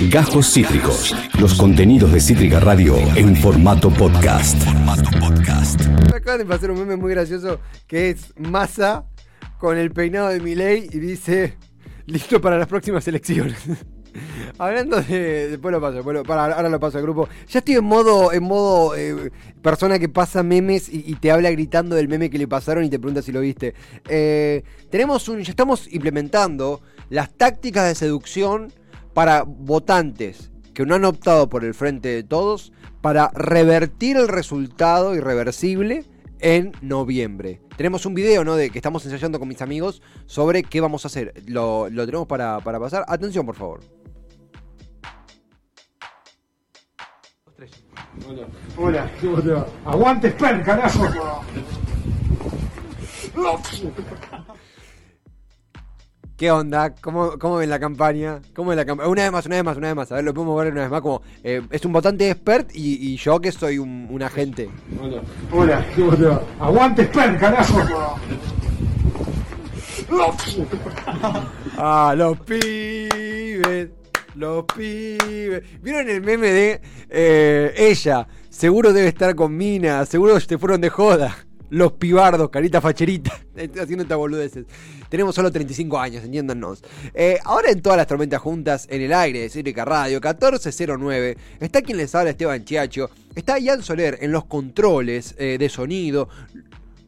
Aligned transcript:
Gajos 0.00 0.52
Cítricos. 0.52 1.14
Los 1.40 1.54
contenidos 1.54 2.12
de 2.12 2.20
Cítrica 2.20 2.60
Radio 2.60 2.96
en 3.16 3.34
formato 3.36 3.90
podcast. 3.90 4.56
Acaban 6.14 6.38
de 6.38 6.44
pasar 6.44 6.70
un 6.70 6.78
meme 6.80 6.96
muy 6.96 7.12
gracioso 7.12 7.60
que 7.86 8.10
es 8.10 8.32
Massa 8.38 9.04
con 9.58 9.76
el 9.78 9.90
peinado 9.92 10.28
de 10.28 10.40
Milei 10.40 10.88
y 10.92 10.98
dice 10.98 11.56
listo 12.06 12.40
para 12.40 12.58
las 12.58 12.68
próximas 12.68 13.06
elecciones. 13.08 13.56
Hablando 14.58 15.00
de. 15.02 15.48
Después 15.50 15.72
lo 15.72 15.80
paso, 15.80 16.12
lo- 16.12 16.22
para, 16.22 16.44
ahora 16.44 16.68
lo 16.68 16.80
paso 16.80 16.98
al 16.98 17.02
grupo. 17.02 17.28
Ya 17.48 17.58
estoy 17.58 17.74
en 17.76 17.84
modo, 17.84 18.32
en 18.32 18.42
modo 18.44 18.94
eh, 18.96 19.30
persona 19.62 19.98
que 19.98 20.08
pasa 20.08 20.42
memes 20.42 20.88
y, 20.88 21.04
y 21.06 21.14
te 21.16 21.30
habla 21.30 21.50
gritando 21.50 21.96
del 21.96 22.08
meme 22.08 22.30
que 22.30 22.38
le 22.38 22.48
pasaron 22.48 22.84
y 22.84 22.88
te 22.90 22.98
pregunta 22.98 23.20
si 23.22 23.32
lo 23.32 23.40
viste. 23.40 23.74
Eh, 24.08 24.62
tenemos 24.90 25.28
un. 25.28 25.40
Ya 25.42 25.50
estamos 25.50 25.92
implementando 25.92 26.80
las 27.10 27.34
tácticas 27.36 27.86
de 27.88 27.94
seducción 27.94 28.72
para 29.16 29.44
votantes 29.44 30.52
que 30.74 30.84
no 30.84 30.94
han 30.94 31.06
optado 31.06 31.48
por 31.48 31.64
el 31.64 31.72
frente 31.72 32.08
de 32.08 32.22
todos 32.22 32.70
para 33.00 33.30
revertir 33.32 34.18
el 34.18 34.28
resultado 34.28 35.14
irreversible 35.14 36.04
en 36.38 36.72
noviembre. 36.82 37.62
Tenemos 37.78 38.04
un 38.04 38.12
video, 38.12 38.44
¿no? 38.44 38.56
De 38.56 38.68
que 38.68 38.78
estamos 38.78 39.06
ensayando 39.06 39.38
con 39.38 39.48
mis 39.48 39.62
amigos 39.62 40.02
sobre 40.26 40.62
qué 40.62 40.82
vamos 40.82 41.06
a 41.06 41.08
hacer. 41.08 41.32
Lo, 41.46 41.88
lo 41.88 42.04
tenemos 42.04 42.26
para, 42.26 42.60
para 42.60 42.78
pasar. 42.78 43.06
Atención, 43.08 43.46
por 43.46 43.54
favor. 43.54 43.80
Hola, 48.76 49.10
¿cómo 49.22 49.40
te 49.40 49.48
va? 49.48 49.66
Aguante 49.86 50.30
Sper, 50.32 50.62
carajo. 50.62 51.06
¿Qué 56.36 56.50
onda? 56.50 56.94
¿Cómo, 57.00 57.38
cómo 57.38 57.56
ven 57.56 57.70
la 57.70 57.80
campaña? 57.80 58.42
¿Cómo 58.54 58.68
ven 58.68 58.76
la 58.76 58.84
campaña? 58.84 59.08
Una 59.08 59.22
vez 59.22 59.32
más, 59.32 59.46
una 59.46 59.56
vez 59.56 59.64
más, 59.64 59.76
una 59.78 59.86
vez 59.86 59.96
más. 59.96 60.12
A 60.12 60.16
ver, 60.16 60.24
lo 60.24 60.34
podemos 60.34 60.62
ver 60.62 60.70
una 60.70 60.82
vez 60.82 60.90
más 60.90 61.00
como... 61.00 61.22
eh, 61.42 61.62
es 61.70 61.82
un 61.86 61.94
votante 61.94 62.28
expert 62.28 62.70
y, 62.74 63.12
y 63.12 63.16
yo 63.16 63.40
que 63.40 63.50
soy 63.52 63.78
un, 63.78 64.06
un 64.10 64.22
agente. 64.22 64.68
Hola. 65.00 65.22
Hola, 65.50 65.86
¿cómo 65.96 66.14
te 66.14 66.24
va? 66.24 66.42
Aguante 66.60 67.06
Sper, 67.06 67.38
carajo. 67.38 67.80
Ah, 71.78 72.14
los 72.14 72.38
pibes, 72.40 73.88
los 74.34 74.64
pibes. 74.76 75.62
¿Vieron 75.80 76.10
el 76.10 76.20
meme 76.20 76.48
de 76.48 76.80
eh, 77.08 77.72
ella? 77.78 78.28
Seguro 78.50 78.92
debe 78.92 79.08
estar 79.08 79.34
con 79.34 79.56
Mina, 79.56 80.04
seguro 80.04 80.38
te 80.38 80.58
fueron 80.58 80.82
de 80.82 80.90
joda. 80.90 81.34
Los 81.70 81.92
pibardos, 81.92 82.50
carita 82.50 82.80
facherita. 82.80 83.32
Haciendo 83.56 84.02
estas 84.02 84.18
boludeces. 84.18 84.66
Tenemos 85.08 85.34
solo 85.34 85.50
35 85.50 85.98
años, 85.98 86.24
entiéndanos. 86.24 86.82
Eh, 87.14 87.38
ahora 87.44 87.70
en 87.70 87.82
todas 87.82 87.96
las 87.96 88.06
tormentas 88.06 88.40
juntas, 88.40 88.86
en 88.90 89.02
el 89.02 89.12
aire 89.12 89.40
de 89.40 89.48
Cítrica 89.48 89.84
Radio, 89.84 90.16
1409, 90.16 91.36
está 91.60 91.82
quien 91.82 91.98
les 91.98 92.14
habla 92.14 92.30
Esteban 92.30 92.64
Chiacho. 92.64 93.10
Está 93.34 93.58
Ian 93.58 93.82
Soler 93.82 94.18
en 94.20 94.32
los 94.32 94.44
controles 94.44 95.34
eh, 95.38 95.56
de 95.58 95.68
sonido. 95.68 96.28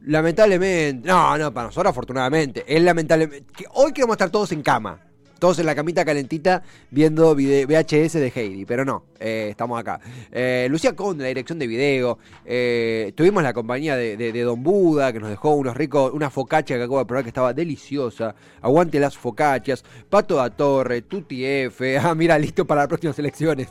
Lamentablemente, 0.05 1.07
no, 1.07 1.37
no, 1.37 1.53
para 1.53 1.69
nosotros 1.69 1.91
afortunadamente, 1.91 2.65
es 2.67 2.83
lamentablemente, 2.83 3.53
que 3.55 3.67
hoy 3.75 3.93
queremos 3.93 4.15
estar 4.15 4.31
todos 4.31 4.53
en 4.53 4.63
cama, 4.63 5.01
todos 5.39 5.59
en 5.59 5.67
la 5.67 5.75
camita 5.75 6.05
calentita 6.05 6.63
viendo 6.91 7.35
VHS 7.35 8.15
de 8.15 8.33
Heidi, 8.35 8.65
pero 8.65 8.85
no, 8.85 9.05
eh, 9.21 9.49
estamos 9.51 9.79
acá. 9.81 10.01
Eh, 10.33 10.67
Lucía 10.71 10.95
Conde, 10.97 11.23
la 11.23 11.29
dirección 11.29 11.59
de 11.59 11.67
video, 11.67 12.19
eh, 12.45 13.13
tuvimos 13.15 13.43
la 13.43 13.53
compañía 13.53 13.97
de, 13.97 14.17
de- 14.17 14.43
Don 14.43 14.63
Buda, 14.63 15.13
que 15.13 15.21
nos 15.21 15.31
dejó 15.31 15.55
unos 15.55 15.77
ricos, 15.77 16.13
una 16.13 16.31
focaccia 16.31 16.77
que 16.77 16.83
acabo 16.83 16.99
de 16.99 17.05
probar 17.07 17.25
que 17.25 17.31
estaba 17.31 17.53
deliciosa, 17.53 18.35
aguante 18.61 18.99
las 19.01 19.17
focaccias, 19.17 19.85
Pato 20.09 20.37
da 20.37 20.51
Torre, 20.51 21.03
Tuti 21.03 21.45
F, 21.45 21.99
ah, 22.03 22.15
mira, 22.15 22.39
listo 22.39 22.67
para 22.67 22.83
las 22.83 22.89
próximas 22.89 23.19
elecciones. 23.19 23.69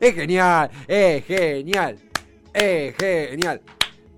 Es 0.00 0.14
genial, 0.14 0.70
es 0.86 1.24
genial, 1.24 1.96
es 2.52 2.94
genial, 2.96 3.60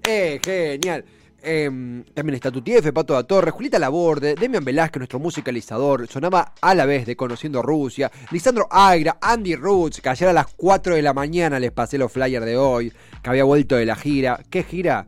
es 0.06 0.40
genial. 0.42 1.04
Em, 1.46 2.02
también 2.14 2.36
está 2.36 2.50
Tutiefe, 2.50 2.90
Pato 2.90 3.12
da 3.12 3.22
Torre, 3.22 3.50
Julita 3.50 3.78
Laborde, 3.78 4.34
Demian 4.34 4.64
Velázquez, 4.64 5.00
nuestro 5.00 5.18
musicalizador, 5.18 6.08
sonaba 6.08 6.54
a 6.58 6.74
la 6.74 6.86
vez 6.86 7.04
de 7.04 7.16
Conociendo 7.16 7.60
Rusia, 7.60 8.10
Lisandro 8.30 8.66
Agra, 8.70 9.18
Andy 9.20 9.54
Roots, 9.54 10.00
que 10.00 10.08
ayer 10.08 10.30
a 10.30 10.32
las 10.32 10.46
4 10.56 10.94
de 10.94 11.02
la 11.02 11.12
mañana 11.12 11.60
les 11.60 11.70
pasé 11.70 11.98
los 11.98 12.10
flyers 12.10 12.46
de 12.46 12.56
hoy, 12.56 12.90
que 13.22 13.28
había 13.28 13.44
vuelto 13.44 13.76
de 13.76 13.84
la 13.84 13.94
gira. 13.94 14.40
¿Qué 14.48 14.62
gira? 14.62 15.04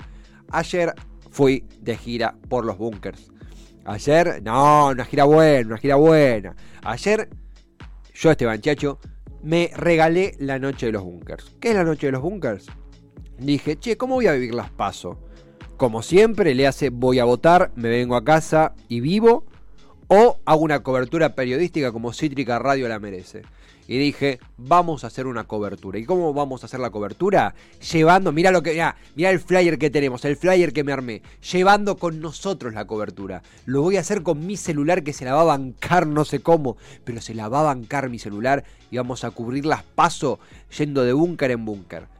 Ayer 0.51 0.93
fui 1.31 1.65
de 1.81 1.97
gira 1.97 2.35
por 2.51 2.67
los 2.67 2.77
bunkers. 2.77 3.31
Ayer, 3.87 4.43
no, 4.43 4.89
una 4.89 5.07
gira 5.07 5.25
buena, 5.25 5.69
una 5.69 5.79
gira 5.79 5.97
buena. 5.97 6.55
Ayer, 6.83 7.31
yo, 8.13 8.31
Esteban 8.31 8.61
Chacho, 8.61 8.99
me 9.43 9.71
regalé 9.75 10.35
la 10.39 10.59
noche 10.59 10.85
de 10.87 10.93
los 10.93 11.03
bunkers. 11.03 11.57
¿Qué 11.61 11.71
es 11.71 11.77
la 11.77 11.85
noche 11.85 12.09
de 12.09 12.13
los 12.13 12.21
bunkers? 12.21 12.67
Dije, 13.39 13.79
che, 13.79 13.97
¿cómo 13.97 14.17
voy 14.17 14.27
a 14.27 14.33
vivir 14.33 14.55
las 14.55 14.71
paso? 14.71 15.26
Como 15.77 16.03
siempre, 16.03 16.55
le 16.55 16.67
hace 16.67 16.89
voy 16.89 17.19
a 17.19 17.25
votar, 17.25 17.71
me 17.77 17.91
vengo 17.91 18.17
a 18.17 18.25
casa 18.25 18.73
y 18.89 19.01
vivo, 19.01 19.45
o 20.09 20.39
hago 20.47 20.63
una 20.63 20.83
cobertura 20.83 21.35
periodística 21.35 21.93
como 21.93 22.15
Cítrica 22.15 22.59
Radio 22.59 22.89
la 22.89 22.99
merece. 22.99 23.43
Y 23.87 23.99
dije, 23.99 24.41
vamos 24.57 25.05
a 25.05 25.09
hacer 25.09 25.27
una 25.27 25.45
cobertura. 25.45 25.99
¿Y 25.99 26.07
cómo 26.07 26.33
vamos 26.33 26.63
a 26.63 26.67
hacer 26.67 26.81
la 26.81 26.89
cobertura? 26.89 27.55
Llevando, 27.93 28.33
mira 28.33 28.51
lo 28.51 28.63
que, 28.63 28.83
mira, 29.15 29.31
el 29.31 29.39
flyer 29.39 29.79
que 29.79 29.91
tenemos, 29.91 30.25
el 30.25 30.37
flyer 30.37 30.73
que 30.73 30.83
me 30.83 30.93
armé. 30.93 31.21
Llevando 31.53 31.99
con 31.99 32.21
nosotros 32.21 32.73
la 32.73 32.87
cobertura. 32.87 33.43
Lo 33.67 33.83
voy 33.83 33.99
a 33.99 34.01
hacer 34.01 34.23
con 34.23 34.47
mi 34.47 34.57
celular 34.57 35.05
que 35.05 35.13
se 35.13 35.27
la 35.27 35.35
va 35.35 35.43
a 35.43 35.45
bancar, 35.45 36.07
no 36.07 36.25
sé 36.25 36.41
cómo, 36.41 36.79
pero 37.05 37.21
se 37.21 37.35
la 37.35 37.49
va 37.49 37.61
a 37.61 37.75
bancar 37.75 38.09
mi 38.09 38.19
celular 38.19 38.65
y 38.91 38.97
vamos 38.97 39.25
a 39.25 39.31
cubrir 39.31 39.67
las 39.67 39.83
paso 39.83 40.41
yendo 40.77 41.05
de 41.05 41.13
búnker 41.13 41.51
en 41.51 41.67
búnker. 41.67 42.16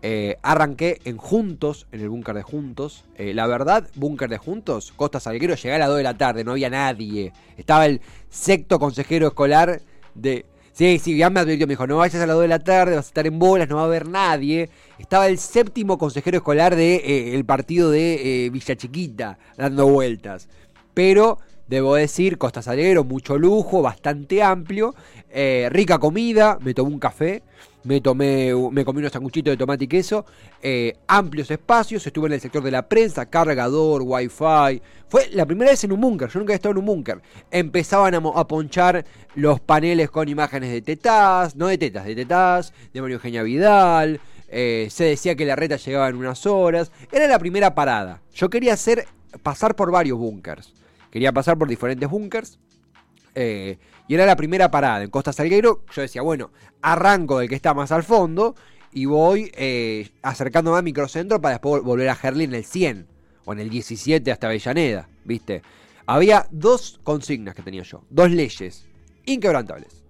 Eh, 0.00 0.36
arranqué 0.42 1.00
en 1.04 1.16
Juntos, 1.16 1.88
en 1.90 2.00
el 2.00 2.08
búnker 2.08 2.34
de 2.36 2.42
Juntos. 2.42 3.04
Eh, 3.16 3.34
la 3.34 3.46
verdad, 3.48 3.88
búnker 3.96 4.30
de 4.30 4.38
Juntos, 4.38 4.92
Costa 4.94 5.18
Salguero, 5.18 5.56
llegué 5.56 5.74
a 5.74 5.78
las 5.78 5.88
2 5.88 5.96
de 5.96 6.02
la 6.04 6.16
tarde, 6.16 6.44
no 6.44 6.52
había 6.52 6.70
nadie. 6.70 7.32
Estaba 7.56 7.86
el 7.86 8.00
sexto 8.28 8.78
consejero 8.78 9.26
escolar 9.28 9.80
de... 10.14 10.46
Sí, 10.72 11.00
sí, 11.00 11.16
ya 11.16 11.28
me 11.28 11.40
advirtió, 11.40 11.66
me 11.66 11.72
dijo, 11.72 11.88
no 11.88 11.96
vayas 11.96 12.22
a 12.22 12.26
las 12.26 12.36
2 12.36 12.42
de 12.42 12.48
la 12.48 12.60
tarde, 12.60 12.94
vas 12.94 13.06
a 13.06 13.08
estar 13.08 13.26
en 13.26 13.40
bolas, 13.40 13.68
no 13.68 13.76
va 13.76 13.82
a 13.82 13.86
haber 13.86 14.08
nadie. 14.08 14.70
Estaba 15.00 15.26
el 15.26 15.38
séptimo 15.38 15.98
consejero 15.98 16.36
escolar 16.36 16.76
del 16.76 17.02
de, 17.02 17.30
eh, 17.32 17.34
el 17.34 17.44
partido 17.44 17.90
de 17.90 18.48
Villa 18.52 18.76
Chiquita, 18.76 19.38
dando 19.56 19.88
vueltas. 19.88 20.48
Pero, 20.94 21.38
debo 21.66 21.96
decir, 21.96 22.38
Costa 22.38 22.62
Salguero, 22.62 23.02
mucho 23.02 23.36
lujo, 23.36 23.82
bastante 23.82 24.40
amplio, 24.40 24.94
rica 25.70 25.98
comida, 25.98 26.58
me 26.60 26.74
tomé 26.74 26.92
un 26.92 27.00
café, 27.00 27.42
me 27.84 28.00
tomé, 28.00 28.52
me 28.72 28.84
comí 28.84 28.98
unos 28.98 29.12
sanguchitos 29.12 29.52
de 29.52 29.56
tomate 29.56 29.84
y 29.84 29.88
queso, 29.88 30.26
eh, 30.62 30.94
amplios 31.06 31.50
espacios, 31.50 32.06
estuve 32.06 32.26
en 32.26 32.34
el 32.34 32.40
sector 32.40 32.62
de 32.62 32.70
la 32.70 32.88
prensa, 32.88 33.26
cargador, 33.26 34.02
wifi. 34.04 34.82
Fue 35.08 35.28
la 35.32 35.46
primera 35.46 35.70
vez 35.70 35.82
en 35.84 35.92
un 35.92 36.00
búnker, 36.00 36.28
yo 36.28 36.40
nunca 36.40 36.52
he 36.52 36.56
estado 36.56 36.72
en 36.72 36.78
un 36.78 36.86
búnker. 36.86 37.22
Empezaban 37.50 38.14
a 38.14 38.20
ponchar 38.46 39.04
los 39.34 39.60
paneles 39.60 40.10
con 40.10 40.28
imágenes 40.28 40.70
de 40.70 40.82
tetas, 40.82 41.56
no 41.56 41.66
de 41.68 41.78
tetas, 41.78 42.04
de 42.04 42.14
tetas, 42.14 42.72
de 42.92 43.00
María 43.00 43.14
Eugenia 43.14 43.42
Vidal. 43.42 44.20
eh, 44.50 44.88
se 44.90 45.04
decía 45.04 45.34
que 45.34 45.44
la 45.44 45.56
reta 45.56 45.76
llegaba 45.76 46.08
en 46.08 46.16
unas 46.16 46.46
horas. 46.46 46.90
Era 47.12 47.26
la 47.26 47.38
primera 47.38 47.74
parada. 47.74 48.22
Yo 48.34 48.50
quería 48.50 48.74
hacer, 48.74 49.06
pasar 49.42 49.76
por 49.76 49.90
varios 49.90 50.18
búnkers. 50.18 50.74
Quería 51.10 51.32
pasar 51.32 51.56
por 51.58 51.68
diferentes 51.68 52.08
búnkers. 52.08 52.58
Eh, 53.34 53.78
y 54.08 54.14
era 54.14 54.26
la 54.26 54.36
primera 54.36 54.70
parada 54.70 55.04
en 55.04 55.10
Costa 55.10 55.32
Salguero. 55.32 55.84
Yo 55.94 56.02
decía, 56.02 56.22
bueno, 56.22 56.50
arranco 56.82 57.38
del 57.38 57.48
que 57.48 57.54
está 57.54 57.74
más 57.74 57.92
al 57.92 58.02
fondo 58.02 58.56
y 58.92 59.04
voy 59.04 59.52
eh, 59.54 60.10
acercándome 60.22 60.78
a 60.78 60.82
Microcentro 60.82 61.40
para 61.40 61.54
después 61.54 61.82
volver 61.82 62.08
a 62.08 62.14
Gerli 62.14 62.44
en 62.44 62.54
el 62.54 62.64
100 62.64 63.06
o 63.44 63.52
en 63.52 63.60
el 63.60 63.70
17 63.70 64.32
hasta 64.32 64.46
Avellaneda, 64.46 65.08
¿viste? 65.24 65.62
Había 66.06 66.46
dos 66.50 67.00
consignas 67.04 67.54
que 67.54 67.62
tenía 67.62 67.82
yo, 67.82 68.02
dos 68.08 68.30
leyes 68.30 68.86
inquebrantables. 69.26 70.04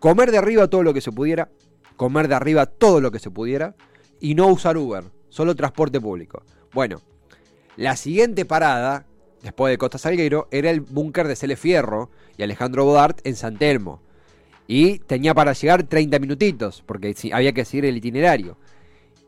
Comer 0.00 0.32
de 0.32 0.38
arriba 0.38 0.68
todo 0.68 0.82
lo 0.82 0.92
que 0.92 1.00
se 1.00 1.12
pudiera, 1.12 1.48
comer 1.96 2.26
de 2.26 2.34
arriba 2.34 2.66
todo 2.66 3.00
lo 3.00 3.12
que 3.12 3.20
se 3.20 3.30
pudiera 3.30 3.76
y 4.20 4.34
no 4.34 4.48
usar 4.48 4.76
Uber, 4.76 5.04
solo 5.28 5.54
transporte 5.54 6.00
público. 6.00 6.42
Bueno, 6.72 7.00
la 7.76 7.96
siguiente 7.96 8.44
parada, 8.44 9.06
después 9.46 9.70
de 9.70 9.78
Costa 9.78 9.96
Salguero, 9.96 10.48
era 10.50 10.70
el 10.70 10.80
búnker 10.80 11.28
de 11.28 11.36
Cele 11.36 11.56
Fierro 11.56 12.10
y 12.36 12.42
Alejandro 12.42 12.84
Bodart 12.84 13.24
en 13.24 13.36
San 13.36 13.56
Telmo. 13.56 14.00
Y 14.66 14.98
tenía 14.98 15.34
para 15.34 15.52
llegar 15.52 15.84
30 15.84 16.18
minutitos, 16.18 16.82
porque 16.84 17.14
había 17.32 17.52
que 17.52 17.64
seguir 17.64 17.84
el 17.84 17.96
itinerario. 17.96 18.56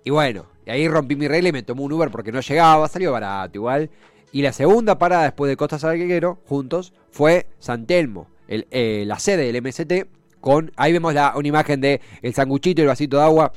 Y 0.02 0.10
bueno, 0.10 0.46
ahí 0.66 0.88
rompí 0.88 1.14
mi 1.14 1.28
regla 1.28 1.50
y 1.50 1.52
me 1.52 1.62
tomé 1.62 1.82
un 1.82 1.92
Uber 1.92 2.10
porque 2.10 2.32
no 2.32 2.40
llegaba, 2.40 2.88
salió 2.88 3.12
barato 3.12 3.58
igual. 3.58 3.90
Y 4.32 4.42
la 4.42 4.52
segunda 4.52 4.98
parada 4.98 5.22
después 5.22 5.48
de 5.48 5.56
Costa 5.56 5.78
Salguero, 5.78 6.40
juntos, 6.46 6.92
fue 7.10 7.46
San 7.60 7.86
Telmo, 7.86 8.26
el, 8.48 8.66
eh, 8.72 9.04
la 9.06 9.20
sede 9.20 9.52
del 9.52 9.62
MST, 9.62 10.08
con, 10.40 10.72
ahí 10.76 10.92
vemos 10.92 11.14
la, 11.14 11.34
una 11.36 11.46
imagen 11.46 11.80
de 11.80 12.00
el 12.22 12.34
sanguchito 12.34 12.80
y 12.80 12.82
el 12.82 12.88
vasito 12.88 13.18
de 13.18 13.22
agua, 13.22 13.52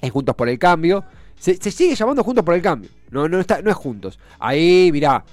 en 0.00 0.10
Juntos 0.10 0.36
por 0.36 0.48
el 0.48 0.58
Cambio. 0.58 1.04
Se, 1.36 1.56
se 1.56 1.72
sigue 1.72 1.96
llamando 1.96 2.22
Juntos 2.22 2.44
por 2.44 2.54
el 2.54 2.62
Cambio, 2.62 2.90
no, 3.10 3.28
no, 3.28 3.40
está, 3.40 3.60
no 3.60 3.70
es 3.70 3.76
Juntos. 3.76 4.18
Ahí, 4.38 4.90
mirá, 4.92 5.24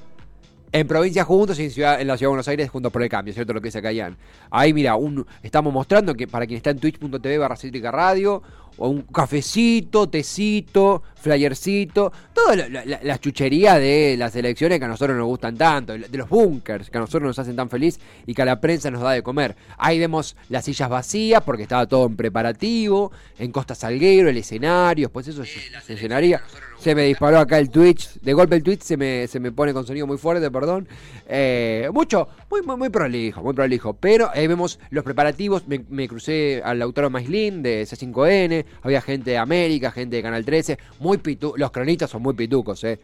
En 0.74 0.88
provincia 0.88 1.24
juntos 1.24 1.60
y 1.60 1.66
en, 1.66 1.72
ciudad, 1.72 2.02
en 2.02 2.08
la 2.08 2.18
ciudad 2.18 2.30
de 2.30 2.31
Buenos 2.31 2.48
Aires 2.48 2.70
juntos 2.72 2.92
por 2.92 3.04
el 3.04 3.10
cambio, 3.10 3.31
¿cierto? 3.31 3.54
Lo 3.54 3.62
que 3.62 3.68
dice 3.68 3.80
Cayan. 3.80 4.18
Ahí, 4.50 4.74
mira, 4.74 4.96
un, 4.96 5.24
estamos 5.44 5.72
mostrando 5.72 6.16
que 6.16 6.28
para 6.28 6.48
quien 6.48 6.58
está 6.58 6.72
en 6.72 6.80
twitch.tv 6.80 7.38
barra 7.38 7.56
cítrica 7.56 7.92
radio, 7.92 8.42
o 8.78 8.90
un 8.90 9.04
cafecito, 9.04 10.10
tecito, 10.10 11.04
flyercito, 11.16 12.12
toda 12.34 12.56
la, 12.56 12.86
la, 12.86 13.00
la, 13.04 13.20
chuchería 13.20 13.78
de 13.78 14.16
las 14.18 14.36
elecciones 14.36 14.80
que 14.80 14.86
a 14.86 14.88
nosotros 14.88 15.16
nos 15.18 15.28
gustan 15.28 15.56
tanto, 15.58 15.94
de 15.94 16.18
los 16.18 16.28
bunkers 16.28 16.90
que 16.90 16.98
a 16.98 17.02
nosotros 17.02 17.28
nos 17.28 17.40
hacen 17.40 17.56
tan 17.56 17.70
feliz 17.70 18.00
y 18.25 18.34
que 18.34 18.42
a 18.42 18.46
la 18.46 18.60
prensa 18.60 18.90
nos 18.90 19.02
da 19.02 19.12
de 19.12 19.22
comer. 19.22 19.56
Ahí 19.78 20.00
vemos 20.00 20.36
las 20.50 20.66
sillas 20.66 20.90
vacías 20.90 21.44
porque 21.44 21.64
estaba 21.64 21.86
todo 21.86 22.08
en 22.08 22.16
preparativo, 22.16 23.12
en 23.38 23.52
Costa 23.52 23.75
Salguero, 23.75 24.30
el 24.30 24.38
escenario, 24.38 25.08
después 25.08 25.28
eso 25.28 25.44
se, 25.46 25.96
llenaría. 25.96 26.42
Se 26.83 26.95
me 26.95 27.03
disparó 27.03 27.39
acá 27.39 27.59
el 27.59 27.69
Twitch, 27.69 28.19
de 28.19 28.33
golpe 28.33 28.57
el 28.57 28.62
Twitch 28.62 28.81
se 28.81 28.97
me, 28.97 29.25
se 29.27 29.39
me 29.39 29.53
pone 29.53 29.71
con 29.71 29.88
sonido 29.88 30.06
muy 30.06 30.18
fuerte, 30.18 30.51
perdón. 30.51 30.85
Eh, 31.30 31.89
mucho, 31.94 32.27
muy, 32.51 32.62
muy, 32.62 32.75
muy 32.75 32.89
prolijo, 32.89 33.41
muy 33.41 33.53
prolijo. 33.53 33.94
Pero 33.94 34.30
ahí 34.33 34.47
vemos 34.47 34.81
los 34.89 35.06
preparativos, 35.06 35.65
me, 35.65 35.85
me 35.88 36.09
crucé 36.09 36.62
al 36.62 36.80
Lautaro 36.80 37.09
Maislin 37.09 37.63
de 37.63 37.83
C5N, 37.83 38.65
había 38.81 39.00
gente 39.00 39.31
de 39.31 39.38
América, 39.38 39.91
gente 39.91 40.18
de 40.18 40.24
Canal 40.24 40.44
13, 40.44 40.77
muy 41.00 41.19
pitu 41.19 41.53
los 41.56 41.71
cronistas 41.71 42.09
son 42.09 42.21
muy 42.21 42.33
pitucos, 42.33 42.83
eh. 42.83 43.00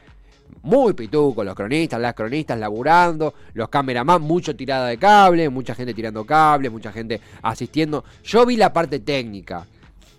Muy 0.63 0.91
pitucos 0.91 1.45
los 1.45 1.55
cronistas, 1.55 2.01
las 2.01 2.15
cronistas 2.15 2.59
laburando, 2.59 3.33
los 3.53 3.69
cameraman, 3.69 4.21
mucho 4.21 4.57
tirada 4.57 4.87
de 4.87 4.97
cable, 4.97 5.47
mucha 5.47 5.73
gente 5.73 5.93
tirando 5.93 6.25
cable, 6.25 6.69
mucha 6.69 6.91
gente 6.91 7.21
asistiendo. 7.41 8.03
Yo 8.25 8.45
vi 8.45 8.57
la 8.57 8.73
parte 8.73 8.99
técnica, 8.99 9.65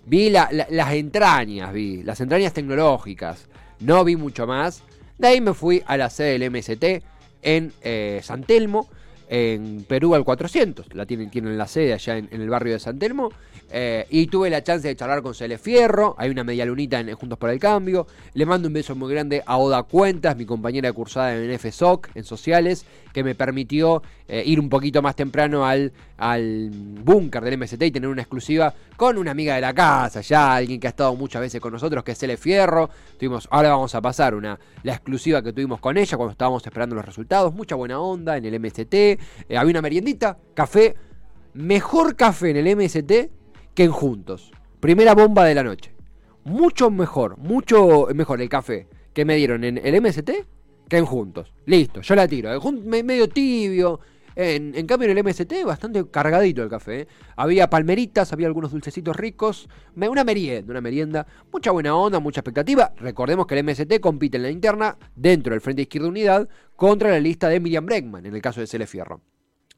vi 0.05 0.29
las 0.29 0.93
entrañas, 0.93 1.73
vi 1.73 2.03
las 2.03 2.21
entrañas 2.21 2.53
tecnológicas, 2.53 3.47
no 3.79 4.03
vi 4.03 4.15
mucho 4.15 4.47
más. 4.47 4.83
De 5.17 5.27
ahí 5.27 5.41
me 5.41 5.53
fui 5.53 5.83
a 5.85 5.97
la 5.97 6.09
sede 6.09 6.39
del 6.39 6.51
MST 6.51 7.03
en 7.41 7.71
eh, 7.81 8.21
San 8.23 8.43
Telmo, 8.43 8.89
en 9.29 9.85
Perú 9.87 10.15
al 10.15 10.23
400. 10.23 10.93
La 10.95 11.05
tienen, 11.05 11.29
tienen 11.29 11.57
la 11.57 11.67
sede 11.67 11.93
allá 11.93 12.17
en, 12.17 12.27
el 12.31 12.49
barrio 12.49 12.73
de 12.73 12.79
San 12.79 12.99
Telmo. 12.99 13.31
Eh, 13.73 14.05
y 14.09 14.27
tuve 14.27 14.49
la 14.49 14.61
chance 14.63 14.85
de 14.85 14.95
charlar 14.97 15.21
con 15.21 15.33
Cele 15.33 15.57
Fierro, 15.57 16.13
hay 16.17 16.29
una 16.29 16.43
media 16.43 16.65
lunita 16.65 16.99
en 16.99 17.13
Juntos 17.13 17.39
por 17.39 17.49
el 17.49 17.57
Cambio. 17.57 18.05
Le 18.33 18.45
mando 18.45 18.67
un 18.67 18.73
beso 18.73 18.95
muy 18.95 19.13
grande 19.13 19.43
a 19.45 19.57
Oda 19.57 19.83
Cuentas, 19.83 20.35
mi 20.35 20.45
compañera 20.45 20.91
cursada 20.91 21.35
en 21.35 21.57
FSOC, 21.57 22.09
en 22.15 22.25
sociales, 22.25 22.85
que 23.13 23.23
me 23.23 23.35
permitió 23.35 24.01
eh, 24.27 24.43
ir 24.45 24.59
un 24.59 24.69
poquito 24.69 25.01
más 25.01 25.15
temprano 25.15 25.65
al, 25.65 25.91
al 26.17 26.69
búnker 26.71 27.43
del 27.43 27.57
MST 27.57 27.81
y 27.83 27.91
tener 27.91 28.09
una 28.09 28.21
exclusiva 28.21 28.73
con 28.95 29.17
una 29.17 29.31
amiga 29.31 29.55
de 29.55 29.61
la 29.61 29.73
casa, 29.73 30.21
ya 30.21 30.55
alguien 30.55 30.79
que 30.79 30.87
ha 30.87 30.91
estado 30.91 31.15
muchas 31.15 31.41
veces 31.41 31.59
con 31.59 31.73
nosotros, 31.73 32.03
que 32.03 32.11
es 32.11 32.17
Cele 32.17 32.37
Fierro. 32.37 32.89
Tuvimos, 33.17 33.47
ahora 33.51 33.69
vamos 33.69 33.93
a 33.95 34.01
pasar 34.01 34.35
una, 34.35 34.59
la 34.83 34.93
exclusiva 34.93 35.41
que 35.41 35.53
tuvimos 35.53 35.79
con 35.79 35.97
ella 35.97 36.17
cuando 36.17 36.31
estábamos 36.31 36.65
esperando 36.65 36.95
los 36.95 37.05
resultados. 37.05 37.53
Mucha 37.53 37.75
buena 37.75 37.99
onda 37.99 38.37
en 38.37 38.45
el 38.45 38.59
MST. 38.59 38.93
Eh, 38.93 39.17
había 39.57 39.71
una 39.71 39.81
meriendita, 39.81 40.37
café. 40.53 40.95
Mejor 41.53 42.15
café 42.15 42.51
en 42.51 42.57
el 42.57 42.75
MST 42.75 43.11
que 43.73 43.83
en 43.83 43.91
Juntos. 43.91 44.51
Primera 44.79 45.13
bomba 45.13 45.45
de 45.45 45.55
la 45.55 45.63
noche. 45.63 45.93
Mucho 46.43 46.89
mejor, 46.89 47.37
mucho 47.37 48.07
mejor 48.15 48.41
el 48.41 48.49
café 48.49 48.87
que 49.13 49.25
me 49.25 49.35
dieron 49.35 49.63
en 49.63 49.77
el 49.77 50.01
MST 50.01 50.31
que 50.91 50.97
en 50.97 51.05
Juntos. 51.05 51.53
Listo, 51.67 52.01
yo 52.01 52.15
la 52.15 52.27
tiro. 52.27 52.49
medio 52.83 53.29
tibio. 53.29 54.01
En, 54.35 54.85
cambio 54.85 55.09
en 55.09 55.17
el 55.17 55.23
MST 55.23 55.63
bastante 55.65 56.05
cargadito 56.09 56.61
el 56.61 56.69
café. 56.69 57.01
¿eh? 57.01 57.07
Había 57.37 57.69
palmeritas, 57.69 58.33
había 58.33 58.47
algunos 58.47 58.71
dulcecitos 58.71 59.15
ricos. 59.15 59.69
Una 59.95 60.25
merienda, 60.25 60.69
una 60.69 60.81
merienda. 60.81 61.25
Mucha 61.49 61.71
buena 61.71 61.95
onda, 61.95 62.19
mucha 62.19 62.41
expectativa. 62.41 62.91
Recordemos 62.97 63.47
que 63.47 63.57
el 63.57 63.63
MST 63.63 64.01
compite 64.01 64.35
en 64.35 64.43
la 64.43 64.49
interna 64.49 64.97
dentro 65.15 65.53
del 65.53 65.61
Frente 65.61 65.83
Izquierda 65.83 66.09
Unidad 66.09 66.49
contra 66.75 67.09
la 67.09 67.21
lista 67.21 67.47
de 67.47 67.61
Miriam 67.61 67.85
Bregman 67.85 68.25
en 68.25 68.35
el 68.35 68.41
caso 68.41 68.59
de 68.59 68.67
Cele 68.67 68.85
Fierro 68.85 69.21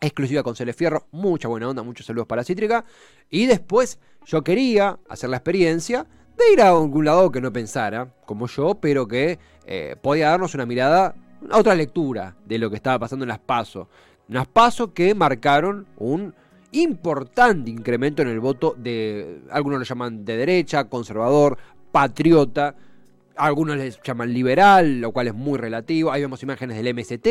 exclusiva 0.01 0.43
con 0.43 0.53
Celefierro, 0.53 1.07
mucha 1.11 1.47
buena 1.47 1.69
onda, 1.69 1.81
muchos 1.81 2.05
saludos 2.05 2.27
para 2.27 2.43
Cítrica. 2.43 2.83
Y 3.29 3.45
después 3.45 3.99
yo 4.25 4.43
quería 4.43 4.99
hacer 5.07 5.29
la 5.29 5.37
experiencia 5.37 6.07
de 6.37 6.53
ir 6.53 6.61
a 6.61 6.69
algún 6.69 7.05
lado 7.05 7.31
que 7.31 7.41
no 7.41 7.51
pensara, 7.51 8.13
como 8.25 8.47
yo, 8.47 8.75
pero 8.75 9.07
que 9.07 9.39
eh, 9.65 9.95
podía 10.01 10.29
darnos 10.29 10.55
una 10.55 10.65
mirada, 10.65 11.15
otra 11.51 11.75
lectura 11.75 12.35
de 12.45 12.57
lo 12.57 12.69
que 12.69 12.75
estaba 12.75 12.99
pasando 12.99 13.23
en 13.23 13.29
las 13.29 13.39
PASO. 13.39 13.87
Unas 14.29 14.47
PASO 14.47 14.93
que 14.93 15.13
marcaron 15.13 15.85
un 15.97 16.33
importante 16.71 17.69
incremento 17.69 18.21
en 18.21 18.29
el 18.29 18.39
voto 18.39 18.75
de, 18.77 19.41
algunos 19.51 19.79
lo 19.79 19.85
llaman 19.85 20.25
de 20.25 20.37
derecha, 20.37 20.85
conservador, 20.85 21.57
patriota, 21.91 22.75
algunos 23.35 23.77
les 23.77 23.99
llaman 24.01 24.33
liberal, 24.33 25.01
lo 25.01 25.11
cual 25.11 25.27
es 25.27 25.33
muy 25.33 25.57
relativo. 25.57 26.11
Ahí 26.11 26.21
vemos 26.21 26.43
imágenes 26.43 26.77
del 26.77 26.93
MST, 26.93 27.27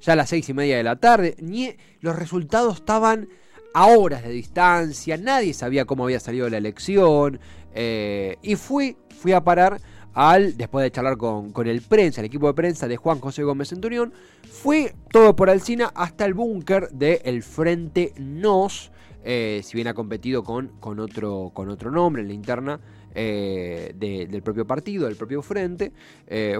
ya 0.00 0.12
a 0.12 0.16
las 0.16 0.28
seis 0.28 0.48
y 0.48 0.54
media 0.54 0.76
de 0.76 0.82
la 0.82 0.96
tarde. 0.96 1.36
Ni, 1.40 1.74
los 2.00 2.16
resultados 2.16 2.76
estaban 2.76 3.28
a 3.74 3.86
horas 3.86 4.22
de 4.22 4.30
distancia, 4.30 5.16
nadie 5.18 5.52
sabía 5.52 5.84
cómo 5.84 6.04
había 6.04 6.20
salido 6.20 6.48
la 6.48 6.58
elección. 6.58 7.40
Eh, 7.78 8.38
y 8.42 8.56
fui, 8.56 8.96
fui 9.20 9.32
a 9.32 9.44
parar 9.44 9.78
al, 10.14 10.56
después 10.56 10.82
de 10.82 10.90
charlar 10.90 11.18
con, 11.18 11.52
con, 11.52 11.66
el 11.66 11.82
prensa, 11.82 12.22
el 12.22 12.26
equipo 12.26 12.46
de 12.46 12.54
prensa 12.54 12.88
de 12.88 12.96
Juan 12.96 13.20
José 13.20 13.42
Gómez 13.42 13.68
Centurión, 13.68 14.14
fui 14.50 14.88
todo 15.12 15.36
por 15.36 15.50
Alcina 15.50 15.92
hasta 15.94 16.24
el 16.24 16.32
búnker 16.32 16.88
del 16.88 17.42
Frente 17.42 18.14
Nos. 18.18 18.90
Eh, 19.28 19.60
si 19.64 19.74
bien 19.76 19.88
ha 19.88 19.94
competido 19.94 20.42
con, 20.42 20.68
con, 20.80 21.00
otro, 21.00 21.50
con 21.52 21.68
otro 21.68 21.90
nombre 21.90 22.22
en 22.22 22.28
la 22.28 22.34
interna, 22.34 22.80
eh, 23.14 23.92
del 23.96 24.42
propio 24.42 24.66
partido, 24.66 25.06
del 25.06 25.16
propio 25.16 25.42
frente. 25.42 25.92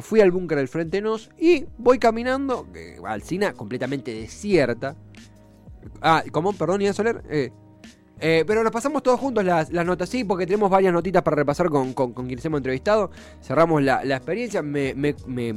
Fui 0.00 0.20
al 0.20 0.30
búnker 0.30 0.58
del 0.58 0.68
Frente 0.68 1.00
Nos 1.00 1.30
y 1.38 1.64
voy 1.78 1.98
caminando, 1.98 2.66
Alcina 3.04 3.52
completamente 3.52 4.12
desierta. 4.12 4.96
Ah, 6.02 6.24
¿cómo? 6.32 6.52
Perdón, 6.52 6.80
Ian 6.80 6.94
Soler. 6.94 7.22
Eh, 8.18 8.44
pero 8.46 8.62
nos 8.62 8.72
pasamos 8.72 9.02
todos 9.02 9.20
juntos 9.20 9.44
las, 9.44 9.70
notas, 9.70 10.08
sí, 10.08 10.24
porque 10.24 10.46
tenemos 10.46 10.70
varias 10.70 10.92
notitas 10.92 11.22
para 11.22 11.36
repasar 11.36 11.68
con, 11.68 11.92
con, 11.92 12.12
quienes 12.12 12.44
hemos 12.44 12.58
entrevistado. 12.58 13.10
Cerramos 13.42 13.82
la, 13.82 14.02
experiencia. 14.04 14.62
Me, 14.62 14.94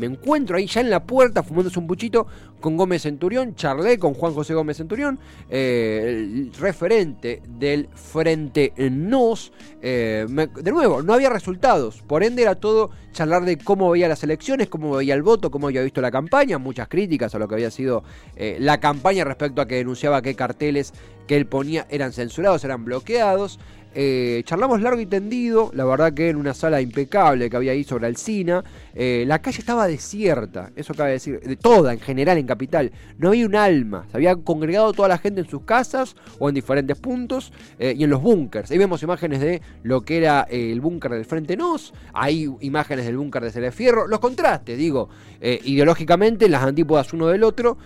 encuentro 0.01 0.57
ahí 0.57 0.67
ya 0.67 0.81
en 0.81 0.89
la 0.89 1.03
puerta 1.03 1.41
fumándose 1.41 1.79
un 1.79 1.87
puchito 1.87 2.27
con 2.59 2.75
Gómez 2.75 3.03
Centurión. 3.03 3.55
Charlé 3.55 3.97
con 3.97 4.13
Juan 4.13 4.33
José 4.33 4.53
Gómez 4.53 4.77
Centurión, 4.77 5.19
eh, 5.49 6.03
el 6.07 6.53
referente 6.53 7.41
del 7.47 7.87
Frente 7.93 8.73
Nos. 8.77 9.53
Eh, 9.81 10.25
de 10.27 10.71
nuevo, 10.71 11.01
no 11.01 11.13
había 11.13 11.29
resultados. 11.29 12.01
Por 12.01 12.23
ende, 12.23 12.41
era 12.41 12.55
todo 12.55 12.91
charlar 13.13 13.45
de 13.45 13.57
cómo 13.57 13.89
veía 13.89 14.09
las 14.09 14.21
elecciones, 14.23 14.67
cómo 14.67 14.97
veía 14.97 15.13
el 15.13 15.23
voto, 15.23 15.49
cómo 15.49 15.67
había 15.67 15.81
visto 15.81 16.01
la 16.01 16.11
campaña. 16.11 16.57
Muchas 16.57 16.89
críticas 16.89 17.33
a 17.33 17.39
lo 17.39 17.47
que 17.47 17.55
había 17.55 17.71
sido 17.71 18.03
la 18.37 18.79
campaña 18.79 19.23
respecto 19.23 19.61
a 19.61 19.67
que 19.67 19.75
denunciaba 19.75 20.21
que 20.21 20.35
carteles 20.35 20.93
que 21.29 21.37
él 21.37 21.45
ponía 21.45 21.85
eran 21.91 22.11
censurados, 22.11 22.63
eran 22.63 22.83
bloqueados. 22.83 23.59
Eh, 23.95 24.43
charlamos 24.45 24.81
largo 24.81 25.01
y 25.01 25.07
tendido, 25.07 25.71
la 25.73 25.83
verdad 25.83 26.13
que 26.13 26.29
en 26.29 26.35
una 26.35 26.53
sala 26.53 26.79
impecable 26.79 27.49
que 27.49 27.55
había 27.57 27.71
ahí 27.71 27.83
sobre 27.83 28.05
Alcina. 28.05 28.63
Eh, 28.93 29.23
la 29.25 29.41
calle 29.41 29.59
estaba 29.59 29.87
desierta, 29.87 30.71
eso 30.75 30.93
cabe 30.93 31.11
decir, 31.11 31.39
de 31.39 31.55
toda 31.55 31.93
en 31.93 31.99
general 31.99 32.37
en 32.37 32.45
Capital. 32.45 32.91
No 33.17 33.29
había 33.29 33.45
un 33.45 33.55
alma, 33.55 34.05
se 34.11 34.17
había 34.17 34.35
congregado 34.35 34.93
toda 34.93 35.07
la 35.07 35.17
gente 35.17 35.41
en 35.41 35.49
sus 35.49 35.63
casas 35.63 36.15
o 36.37 36.49
en 36.49 36.55
diferentes 36.55 36.97
puntos 36.99 37.51
eh, 37.79 37.95
y 37.97 38.03
en 38.03 38.09
los 38.11 38.21
búnkers. 38.21 38.69
Ahí 38.69 38.77
vemos 38.77 39.01
imágenes 39.01 39.39
de 39.39 39.61
lo 39.81 40.01
que 40.01 40.17
era 40.17 40.41
el 40.49 40.81
búnker 40.81 41.11
del 41.11 41.25
Frente 41.25 41.57
Nos, 41.57 41.93
hay 42.13 42.47
imágenes 42.61 43.05
del 43.05 43.17
búnker 43.17 43.43
de 43.43 43.51
Celefierro, 43.51 44.07
los 44.07 44.19
contrastes, 44.19 44.77
digo, 44.77 45.09
ideológicamente 45.41 46.49
las 46.49 46.63
antípodas 46.63 47.13
uno 47.13 47.27
del 47.27 47.43
otro, 47.43 47.77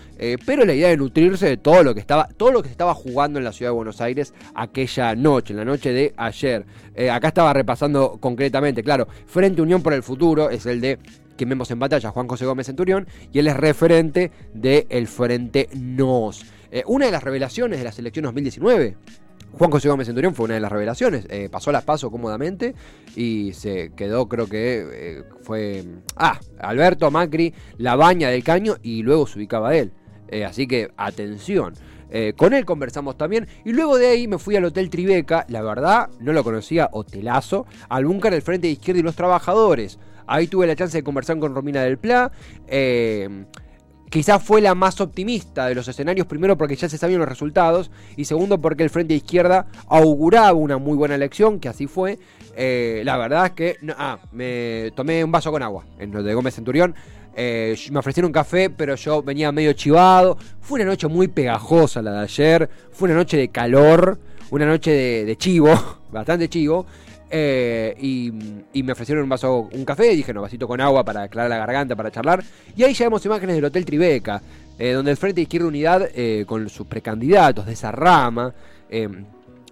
pero 0.45 0.65
la 0.65 0.73
idea 0.73 0.89
de 0.89 0.97
nutrirse 0.97 1.47
de 1.47 1.57
todo 1.57 1.83
lo 1.83 1.93
que 1.93 1.99
estaba, 1.99 2.27
todo 2.27 2.51
lo 2.51 2.61
que 2.61 2.69
se 2.69 2.73
estaba 2.73 2.95
jugando 2.95 3.37
en 3.37 3.45
la 3.45 3.51
ciudad 3.51 3.71
de 3.71 3.75
Buenos 3.75 4.01
Aires 4.01 4.33
aquella 4.55 5.15
noche, 5.15 5.53
en 5.53 5.57
la 5.57 5.65
noche 5.65 5.92
de 5.93 6.13
ayer. 6.17 6.65
Eh, 6.95 7.09
acá 7.09 7.29
estaba 7.29 7.53
repasando 7.53 8.17
concretamente, 8.19 8.83
claro, 8.83 9.07
Frente 9.25 9.61
Unión 9.61 9.81
por 9.81 9.93
el 9.93 10.03
Futuro 10.03 10.49
es 10.49 10.65
el 10.65 10.81
de 10.81 10.99
que 11.37 11.45
vemos 11.45 11.71
en 11.71 11.79
batalla, 11.79 12.11
Juan 12.11 12.27
José 12.27 12.45
Gómez 12.45 12.67
Centurión, 12.67 13.07
y 13.31 13.39
él 13.39 13.47
es 13.47 13.57
referente 13.57 14.31
del 14.53 15.07
Frente 15.07 15.69
Nos. 15.73 16.45
Eh, 16.71 16.83
una 16.87 17.05
de 17.05 17.11
las 17.11 17.23
revelaciones 17.23 17.79
de 17.79 17.85
la 17.85 17.91
selección 17.91 18.25
2019. 18.25 18.97
Juan 19.53 19.69
José 19.69 19.87
Gómez 19.87 20.07
Centurión 20.07 20.33
fue 20.33 20.45
una 20.45 20.55
de 20.55 20.59
las 20.59 20.71
revelaciones. 20.71 21.27
Eh, 21.29 21.47
pasó 21.51 21.71
las 21.71 21.83
paso 21.83 22.09
cómodamente 22.09 22.73
y 23.15 23.53
se 23.53 23.91
quedó, 23.95 24.27
creo 24.27 24.47
que 24.47 25.23
fue. 25.41 25.83
Ah, 26.15 26.39
Alberto 26.59 27.11
Macri, 27.11 27.53
la 27.77 27.95
baña 27.95 28.29
del 28.29 28.43
caño 28.43 28.77
y 28.81 29.03
luego 29.03 29.27
se 29.27 29.37
ubicaba 29.37 29.75
él. 29.75 29.91
así 30.43 30.67
que 30.67 30.89
atención. 30.97 31.75
Eh, 32.15 32.33
con 32.37 32.53
él 32.53 32.63
conversamos 32.63 33.17
también. 33.17 33.47
Y 33.65 33.73
luego 33.73 33.97
de 33.97 34.07
ahí 34.07 34.27
me 34.27 34.37
fui 34.37 34.55
al 34.55 34.65
Hotel 34.65 34.89
Tribeca. 34.89 35.45
La 35.49 35.63
verdad, 35.63 36.09
no 36.19 36.31
lo 36.31 36.43
conocía, 36.43 36.89
hotelazo. 36.91 37.65
Al 37.89 38.05
búnker 38.05 38.31
del 38.31 38.43
Frente 38.43 38.67
de 38.67 38.73
Izquierda 38.73 38.99
y 38.99 39.03
los 39.03 39.15
Trabajadores. 39.15 39.99
Ahí 40.27 40.47
tuve 40.47 40.67
la 40.67 40.75
chance 40.75 40.95
de 40.95 41.03
conversar 41.03 41.39
con 41.39 41.55
Romina 41.55 41.81
del 41.81 41.97
Pla. 41.97 42.31
Eh, 42.67 43.45
quizás 44.11 44.43
fue 44.43 44.61
la 44.61 44.75
más 44.75 45.01
optimista 45.01 45.65
de 45.65 45.73
los 45.73 45.87
escenarios, 45.87 46.27
primero 46.27 46.55
porque 46.55 46.75
ya 46.75 46.87
se 46.87 46.99
sabían 46.99 47.19
los 47.19 47.27
resultados 47.27 47.89
y 48.15 48.25
segundo 48.25 48.61
porque 48.61 48.83
el 48.83 48.91
Frente 48.91 49.15
de 49.15 49.17
Izquierda 49.17 49.65
auguraba 49.87 50.53
una 50.53 50.77
muy 50.77 50.95
buena 50.95 51.15
elección, 51.15 51.59
que 51.59 51.67
así 51.67 51.87
fue. 51.87 52.19
Eh, 52.55 53.01
la 53.05 53.17
verdad 53.17 53.47
es 53.47 53.51
que 53.53 53.77
ah, 53.97 54.19
me 54.31 54.91
tomé 54.95 55.23
un 55.23 55.31
vaso 55.31 55.51
con 55.51 55.63
agua 55.63 55.85
en 55.97 56.11
lo 56.11 56.21
de 56.21 56.35
Gómez 56.35 56.53
Centurión. 56.53 56.93
Eh, 57.35 57.75
me 57.91 57.99
ofrecieron 57.99 58.29
un 58.29 58.33
café, 58.33 58.69
pero 58.69 58.95
yo 58.95 59.23
venía 59.23 59.51
medio 59.51 59.73
chivado. 59.73 60.37
Fue 60.61 60.79
una 60.79 60.89
noche 60.89 61.07
muy 61.07 61.27
pegajosa 61.27 62.01
la 62.01 62.11
de 62.11 62.19
ayer. 62.19 62.69
Fue 62.91 63.07
una 63.07 63.15
noche 63.15 63.37
de 63.37 63.49
calor, 63.49 64.17
una 64.51 64.65
noche 64.65 64.91
de, 65.25 65.35
chivo, 65.37 65.73
bastante 66.11 66.49
chivo. 66.49 66.85
Eh, 67.29 67.95
y, 67.99 68.83
me 68.83 68.91
ofrecieron 68.91 69.23
un 69.23 69.29
vaso, 69.29 69.69
un 69.71 69.85
café, 69.85 70.09
dije, 70.09 70.33
no, 70.33 70.41
vasito 70.41 70.67
con 70.67 70.79
agua 70.79 71.03
para 71.03 71.23
aclarar 71.23 71.49
la 71.49 71.57
garganta, 71.57 71.95
para 71.95 72.11
charlar. 72.11 72.43
Y 72.75 72.83
ahí 72.83 72.93
ya 72.93 73.05
vemos 73.05 73.25
imágenes 73.25 73.55
del 73.55 73.65
Hotel 73.65 73.85
Tribeca, 73.85 74.41
eh, 74.77 74.91
donde 74.91 75.11
el 75.11 75.17
Frente 75.17 75.35
de 75.35 75.41
Izquierda 75.43 75.67
Unidad, 75.67 76.09
con 76.45 76.69
sus 76.69 76.85
precandidatos 76.85 77.65
de 77.65 77.73
esa 77.73 77.91
rama, 77.91 78.53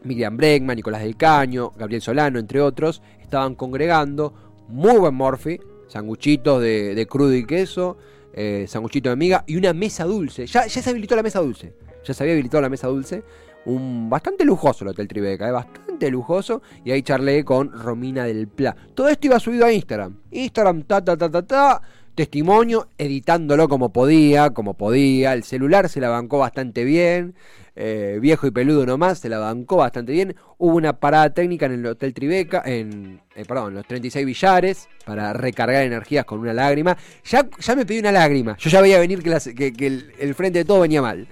Miriam 0.04 0.36
Bregman, 0.36 0.76
Nicolás 0.76 1.04
del 1.04 1.16
Caño, 1.16 1.72
Gabriel 1.78 2.02
Solano, 2.02 2.40
entre 2.40 2.60
otros, 2.60 3.04
estaban 3.22 3.54
congregando. 3.54 4.34
Muy 4.68 4.98
buen 4.98 5.14
morfi, 5.14 5.60
sanguchitos 5.92 6.62
de, 6.62 7.06
crudo 7.10 7.36
y 7.36 7.46
queso, 7.46 7.98
eh, 8.34 8.66
sanguchito 8.68 9.10
de 9.10 9.18
miga 9.18 9.44
y 9.46 9.58
una 9.58 9.74
mesa 9.74 10.06
dulce. 10.06 10.48
Ya, 10.48 10.66
ya 10.66 10.82
se 10.82 10.90
habilitó 10.90 11.16
la 11.16 11.24
mesa 11.24 11.42
dulce. 11.42 11.74
Ya 12.06 12.14
se 12.14 12.24
había 12.24 12.34
habilitado 12.34 12.62
la 12.62 12.70
mesa 12.70 12.88
dulce. 12.88 13.24
Un 13.66 14.10
bastante 14.10 14.44
lujoso 14.46 14.86
el 14.86 14.92
Hotel 14.92 15.08
Tribeca, 15.08 15.48
eh, 15.48 15.52
bastante 15.52 16.10
lujoso. 16.10 16.62
Y 16.86 16.92
ahí 16.92 17.04
charlé 17.04 17.44
con 17.44 17.72
Romina 17.72 18.24
del 18.24 18.48
Pla. 18.48 18.76
Todo 18.96 19.10
esto 19.10 19.28
iba 19.28 19.40
subido 19.40 19.66
a 19.66 19.74
Instagram. 19.74 20.18
Instagram, 20.32 20.84
ta, 20.84 21.04
ta, 21.04 21.18
ta, 21.18 21.30
ta, 21.30 21.42
ta. 21.42 21.82
Testimonio, 22.16 22.88
editándolo 22.98 23.68
como 23.68 23.92
podía, 23.94 24.52
como 24.52 24.74
podía. 24.74 25.34
El 25.34 25.44
celular 25.44 25.90
se 25.90 26.02
la 26.02 26.10
bancó 26.10 26.40
bastante 26.40 26.84
bien. 26.84 27.36
Eh, 27.74 28.20
viejo 28.22 28.48
y 28.48 28.52
peludo 28.52 28.86
nomás, 28.86 29.20
se 29.20 29.30
la 29.30 29.40
bancó 29.40 29.78
bastante 29.78 30.12
bien. 30.12 30.36
Hubo 30.58 30.76
una 30.76 31.00
parada 31.00 31.34
técnica 31.34 31.68
en 31.68 31.74
el 31.74 31.86
Hotel 31.86 32.14
Tribeca, 32.14 32.62
en, 32.66 33.22
eh, 33.34 33.46
perdón, 33.46 33.74
los 33.74 33.86
36 33.86 34.26
billares, 34.26 34.90
para 35.06 35.32
recargar 35.32 35.84
energías 35.84 36.26
con 36.26 36.40
una 36.40 36.54
lágrima. 36.54 36.98
Ya, 37.24 37.48
ya 37.60 37.76
me 37.76 37.86
pedí 37.86 38.00
una 38.00 38.12
lágrima, 38.12 38.58
yo 38.58 38.70
ya 38.70 38.82
veía 38.82 39.00
venir 39.00 39.24
que, 39.24 39.74
que, 39.74 39.88
el, 39.88 40.36
frente 40.36 40.60
de 40.60 40.66
todo 40.66 40.82
venía 40.82 41.02
mal. 41.02 41.28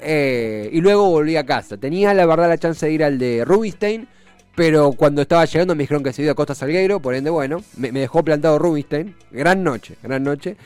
Eh, 0.00 0.68
y 0.72 0.80
luego 0.80 1.08
volví 1.10 1.36
a 1.36 1.46
casa. 1.46 1.76
Tenía 1.76 2.12
la 2.12 2.26
verdad 2.26 2.48
la 2.48 2.58
chance 2.58 2.84
de 2.84 2.92
ir 2.92 3.04
al 3.04 3.18
de 3.18 3.44
Rubinstein, 3.44 4.08
pero 4.54 4.92
cuando 4.92 5.22
estaba 5.22 5.44
llegando 5.44 5.74
me 5.74 5.82
dijeron 5.82 6.02
que 6.02 6.12
se 6.12 6.22
iba 6.22 6.32
a 6.32 6.34
Costa 6.34 6.54
Salgueiro, 6.54 7.00
por 7.00 7.14
ende, 7.14 7.30
bueno, 7.30 7.62
me, 7.76 7.90
dejó 7.92 8.22
plantado 8.22 8.58
Rubinstein. 8.58 9.14
Gran 9.30 9.62
noche, 9.62 9.96
gran 10.02 10.22
noche. 10.22 10.56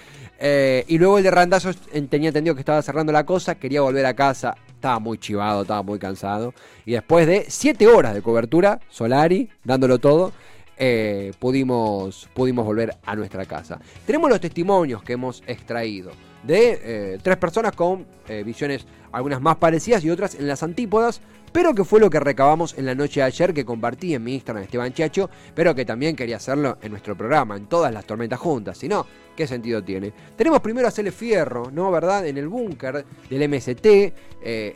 y 0.86 0.98
luego 0.98 1.18
el 1.18 1.24
de 1.24 1.30
Randazzo 1.30 1.72
tenía 2.08 2.28
entendido 2.28 2.54
que 2.54 2.60
estaba 2.60 2.82
cerrando 2.82 3.12
la 3.12 3.24
cosa, 3.24 3.56
quería 3.56 3.80
volver 3.80 4.06
a 4.06 4.14
casa 4.14 4.54
estaba 4.78 4.98
muy 5.00 5.18
chivado, 5.18 5.62
estaba 5.62 5.82
muy 5.82 5.98
cansado. 5.98 6.54
Y 6.86 6.92
después 6.92 7.26
de 7.26 7.46
7 7.48 7.86
horas 7.88 8.14
de 8.14 8.22
cobertura, 8.22 8.80
Solari, 8.88 9.50
dándolo 9.64 9.98
todo, 9.98 10.32
eh, 10.76 11.32
pudimos, 11.38 12.28
pudimos 12.32 12.64
volver 12.64 12.96
a 13.04 13.16
nuestra 13.16 13.44
casa. 13.44 13.80
Tenemos 14.06 14.30
los 14.30 14.40
testimonios 14.40 15.02
que 15.02 15.14
hemos 15.14 15.42
extraído 15.46 16.12
de 16.44 16.80
eh, 16.82 17.18
tres 17.20 17.36
personas 17.36 17.72
con 17.72 18.06
eh, 18.28 18.44
visiones 18.44 18.86
algunas 19.10 19.40
más 19.40 19.56
parecidas 19.56 20.04
y 20.04 20.10
otras 20.10 20.36
en 20.36 20.46
las 20.46 20.62
antípodas, 20.62 21.20
pero 21.52 21.74
que 21.74 21.84
fue 21.84 22.00
lo 22.00 22.10
que 22.10 22.20
recabamos 22.20 22.76
en 22.78 22.86
la 22.86 22.94
noche 22.94 23.20
de 23.20 23.26
ayer 23.26 23.54
que 23.54 23.64
compartí 23.64 24.14
en 24.14 24.24
mi 24.24 24.34
Instagram 24.34 24.64
Esteban 24.64 24.92
Chacho, 24.92 25.30
pero 25.54 25.74
que 25.74 25.84
también 25.84 26.16
quería 26.16 26.36
hacerlo 26.36 26.78
en 26.82 26.90
nuestro 26.90 27.16
programa, 27.16 27.56
en 27.56 27.66
todas 27.66 27.92
las 27.92 28.04
tormentas 28.04 28.38
juntas, 28.38 28.78
si 28.78 28.88
no, 28.88 29.06
¿qué 29.36 29.46
sentido 29.46 29.82
tiene? 29.82 30.12
Tenemos 30.36 30.60
primero 30.60 30.88
a 30.88 30.90
Cele 30.90 31.12
Fierro, 31.12 31.70
¿no? 31.70 31.90
¿Verdad? 31.90 32.26
En 32.26 32.38
el 32.38 32.48
búnker 32.48 33.04
del 33.30 33.48
MST, 33.48 33.86
eh, 33.86 34.12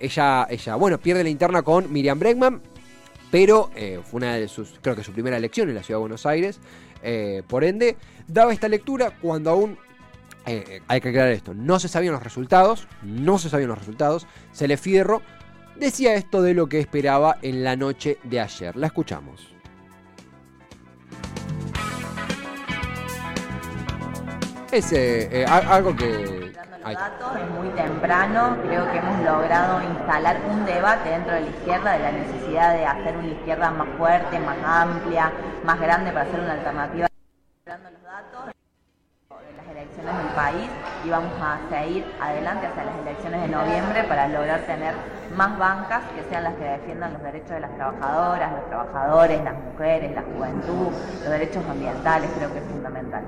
ella, 0.01 0.47
ella, 0.49 0.77
bueno, 0.77 0.99
pierde 0.99 1.23
la 1.23 1.31
interna 1.31 1.63
con 1.63 1.93
Miriam 1.93 2.19
Bregman, 2.19 2.63
pero 3.31 3.71
eh, 3.75 4.01
fue 4.05 4.19
una 4.19 4.37
de 4.37 4.49
sus, 4.49 4.79
creo 4.81 4.95
que 4.95 5.05
su 5.05 5.13
primera 5.13 5.37
elección 5.37 5.69
en 5.69 5.75
la 5.75 5.83
ciudad 5.83 5.99
de 5.99 6.03
Buenos 6.03 6.27
Aires, 6.27 6.61
eh, 7.03 7.43
por 7.47 7.65
ende, 7.65 7.97
daba 8.27 8.53
esta 8.53 8.69
lectura 8.69 9.13
cuando 9.21 9.51
aún 9.51 9.79
hay 10.45 11.01
que 11.01 11.11
aclarar 11.11 11.31
esto, 11.31 11.55
no 11.55 11.79
se 11.79 11.87
sabían 11.87 12.15
los 12.15 12.23
resultados, 12.25 12.89
no 13.05 13.39
se 13.39 13.49
sabían 13.49 13.69
los 13.69 13.79
resultados, 13.79 14.27
Cele 14.53 14.77
Fierro 14.77 15.23
decía 15.77 16.15
esto 16.15 16.43
de 16.43 16.55
lo 16.55 16.69
que 16.69 16.81
esperaba 16.81 17.39
en 17.43 17.65
la 17.65 17.77
noche 17.77 18.19
de 18.25 18.41
ayer. 18.41 18.77
La 18.77 18.89
escuchamos. 18.89 19.53
Es 24.71 24.91
eh, 24.93 25.45
algo 25.47 25.95
que... 25.95 26.53
Los 26.83 26.95
datos 26.95 27.37
es 27.37 27.51
muy 27.51 27.69
temprano, 27.77 28.57
creo 28.67 28.91
que 28.91 28.99
hemos 28.99 29.25
logrado 29.25 29.83
instalar 29.83 30.41
un 30.51 30.65
debate 30.65 31.11
dentro 31.11 31.35
de 31.35 31.43
la 31.43 31.47
izquierda 31.47 31.93
de 31.93 31.99
la 32.01 32.13
necesidad 32.13 32.75
de 32.75 32.87
hacer 32.87 33.17
una 33.17 33.29
izquierda 33.29 33.71
más 33.71 33.89
fuerte, 33.97 34.41
más 34.41 34.57
amplia, 34.65 35.31
más 35.65 35.79
grande 35.79 36.11
para 36.11 36.29
hacer 36.29 36.41
una 36.41 36.53
alternativa. 36.55 37.07
Los 37.67 38.03
datos 38.03 38.52
elecciones 39.73 40.17
del 40.17 40.35
país 40.35 40.69
y 41.05 41.11
vamos 41.11 41.33
a 41.41 41.59
seguir 41.71 42.05
adelante 42.21 42.67
hacia 42.67 42.85
las 42.85 42.99
elecciones 43.01 43.43
de 43.43 43.49
noviembre 43.49 44.05
para 44.05 44.29
lograr 44.29 44.61
tener 44.67 44.95
más 45.37 45.59
bancas 45.59 46.03
que 46.15 46.23
sean 46.29 46.45
las 46.45 46.55
que 46.55 46.65
defiendan 46.65 47.15
los 47.15 47.23
derechos 47.23 47.51
de 47.51 47.61
las 47.61 47.75
trabajadoras, 47.75 48.53
los 48.53 48.67
trabajadores, 48.69 49.45
las 49.45 49.55
mujeres, 49.55 50.15
la 50.15 50.23
juventud, 50.23 50.93
los 51.21 51.29
derechos 51.29 51.65
ambientales, 51.69 52.31
creo 52.37 52.53
que 52.53 52.59
es 52.59 52.65
fundamental. 52.65 53.25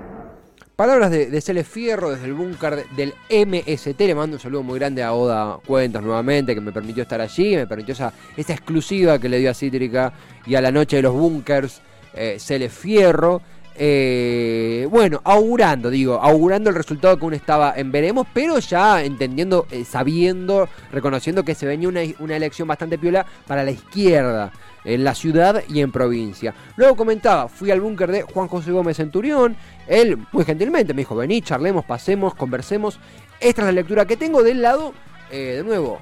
Palabras 0.77 1.11
de, 1.13 1.27
de 1.27 1.41
Cele 1.41 1.63
Fierro 1.63 2.11
desde 2.11 2.27
el 2.27 2.35
búnker 2.35 2.85
del 2.97 3.15
MST. 3.31 4.01
Le 4.01 4.15
mando 4.15 4.37
un 4.37 4.41
saludo 4.41 4.65
muy 4.65 4.79
grande 4.79 5.05
a 5.05 5.13
Oda 5.13 5.59
Cuentas 5.65 6.03
nuevamente, 6.03 6.53
que 6.53 6.61
me 6.61 6.73
permitió 6.73 7.05
estar 7.05 7.21
allí, 7.21 7.55
me 7.55 7.67
permitió 7.67 7.93
esa, 7.93 8.13
esa 8.37 8.55
exclusiva 8.55 9.21
que 9.21 9.29
le 9.29 9.39
dio 9.39 9.53
a 9.53 9.55
Cítrica 9.55 10.13
y 10.45 10.57
a 10.57 10.61
la 10.61 10.73
noche 10.73 10.97
de 10.97 11.03
los 11.03 11.15
búnkers, 11.15 11.81
eh, 12.13 12.39
Cele 12.41 12.69
Fierro. 12.69 13.41
Eh, 13.77 14.87
bueno, 14.89 15.21
augurando, 15.25 15.91
digo, 15.91 16.21
augurando 16.23 16.71
el 16.71 16.77
resultado 16.77 17.19
que 17.19 17.25
uno 17.25 17.35
estaba 17.35 17.75
en 17.77 17.91
veremos, 17.91 18.27
pero 18.33 18.59
ya 18.61 19.03
entendiendo, 19.03 19.67
eh, 19.71 19.85
sabiendo, 19.85 20.69
reconociendo 20.93 21.45
que 21.45 21.57
se 21.57 21.67
venía 21.67 21.89
una, 21.89 22.03
una, 22.21 22.37
elección 22.37 22.69
bastante 22.69 22.99
piola 22.99 23.27
para 23.49 23.65
la 23.65 23.73
izquierda, 23.73 24.53
en 24.85 25.03
la 25.03 25.15
ciudad 25.15 25.65
y 25.69 25.81
en 25.81 25.91
provincia. 25.91 26.55
Luego 26.77 26.95
comentaba, 26.95 27.49
fui 27.49 27.73
al 27.73 27.81
búnker 27.81 28.13
de 28.13 28.23
Juan 28.23 28.47
José 28.47 28.71
Gómez 28.71 28.97
Centurión, 28.97 29.57
él 29.89 30.19
muy 30.31 30.45
gentilmente 30.45 30.95
me 30.95 31.03
dijo, 31.03 31.17
vení, 31.17 31.43
charlemos, 31.43 31.85
pasemos, 31.85 32.35
conversemos. 32.35 33.01
Esta 33.41 33.63
es 33.63 33.67
la 33.67 33.73
lectura 33.73 34.07
que 34.07 34.17
tengo 34.17 34.45
del 34.45 34.63
lado, 34.63 34.95
eh, 35.33 35.55
de 35.57 35.65
nuevo, 35.65 36.01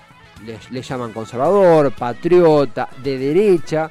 le 0.70 0.82
llaman 0.82 1.12
conservador, 1.12 1.90
patriota, 1.92 2.88
de 3.02 3.16
derecha, 3.16 3.90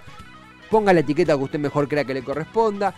ponga 0.70 0.94
la 0.94 1.00
etiqueta 1.00 1.36
que 1.36 1.44
usted 1.44 1.60
mejor 1.60 1.88
crea 1.88 2.06
que 2.06 2.14
le 2.14 2.24
corresponda 2.24 2.94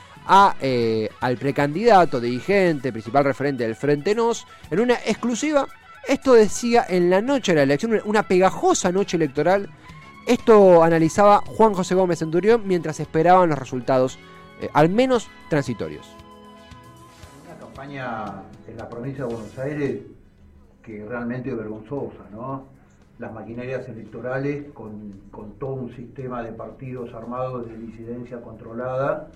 eh, 0.62 1.10
al 1.20 1.38
precandidato, 1.38 2.20
dirigente, 2.20 2.92
principal 2.92 3.25
referente 3.25 3.63
del 3.63 3.75
Frente 3.75 4.15
Nos, 4.15 4.48
en 4.72 4.80
una 4.80 4.96
exclusiva. 5.06 5.68
Esto 6.08 6.34
decía 6.34 6.86
en 6.88 7.10
la 7.10 7.22
noche 7.22 7.51
de 7.51 7.58
la 7.58 7.63
elección, 7.63 8.00
una 8.06 8.24
pegajosa 8.24 8.92
noche 8.92 9.18
electoral. 9.18 9.70
Esto 10.27 10.84
analizaba 10.84 11.39
Juan 11.46 11.74
José 11.74 11.96
Gómez 11.96 12.20
Centurión 12.20 12.63
mientras 12.65 13.00
esperaban 13.00 13.50
los 13.50 13.60
resultados, 13.60 14.18
eh, 14.62 14.70
al 14.74 14.89
menos 14.89 15.30
transitorios. 15.50 16.08
Una 17.46 17.58
campaña 17.58 18.25
en 18.68 18.77
la 18.77 18.89
provincia 18.89 19.25
de 19.25 19.34
Buenos 19.34 19.58
Aires 19.60 20.01
que 20.82 21.06
realmente 21.06 21.50
es 21.50 21.58
vergonzosa, 21.58 22.24
¿no? 22.32 22.65
Las 23.20 23.32
maquinarias 23.32 23.88
electorales 23.88 24.72
con, 24.74 25.22
con 25.32 25.53
todo 25.53 25.74
un 25.75 25.96
sistema 25.96 26.44
de 26.44 26.51
partidos 26.51 27.13
armados 27.13 27.68
de 27.70 27.77
disidencia 27.77 28.42
controlada 28.42 29.30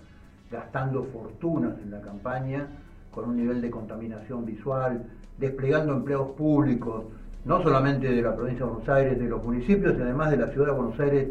gastando 0.52 1.04
fortunas 1.06 1.74
en 1.84 1.92
la 1.92 2.02
campaña, 2.02 2.68
con 3.12 3.30
un 3.30 3.38
nivel 3.38 3.62
de 3.62 3.70
contaminación 3.70 4.46
visual, 4.46 5.04
desplegando 5.38 5.94
empleos 5.94 6.32
públicos, 6.32 7.06
no 7.46 7.62
solamente 7.64 8.12
de 8.12 8.22
la 8.22 8.36
provincia 8.36 8.66
de 8.66 8.72
Buenos 8.72 8.90
Aires, 8.90 9.20
de 9.20 9.28
los 9.28 9.44
municipios 9.44 9.98
y 9.98 10.02
además 10.02 10.32
de 10.32 10.38
la 10.38 10.48
ciudad 10.48 10.68
de 10.68 10.74
Buenos 10.74 11.00
Aires, 11.00 11.30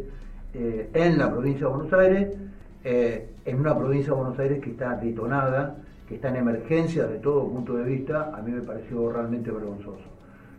eh, 0.54 0.90
en 0.94 1.18
la 1.18 1.30
provincia 1.30 1.66
de 1.66 1.72
Buenos 1.72 1.92
Aires, 1.92 2.36
eh, 2.84 3.28
en 3.44 3.60
una 3.60 3.76
provincia 3.76 4.12
de 4.12 4.18
Buenos 4.18 4.38
Aires 4.38 4.60
que 4.60 4.70
está 4.70 4.96
detonada, 4.96 5.76
que 6.08 6.16
está 6.16 6.28
en 6.28 6.36
emergencia 6.36 7.06
de 7.06 7.18
todo 7.18 7.48
punto 7.48 7.76
de 7.76 7.84
vista, 7.84 8.32
a 8.34 8.40
mí 8.42 8.52
me 8.52 8.62
pareció 8.62 9.10
realmente 9.12 9.50
vergonzoso. 9.50 10.04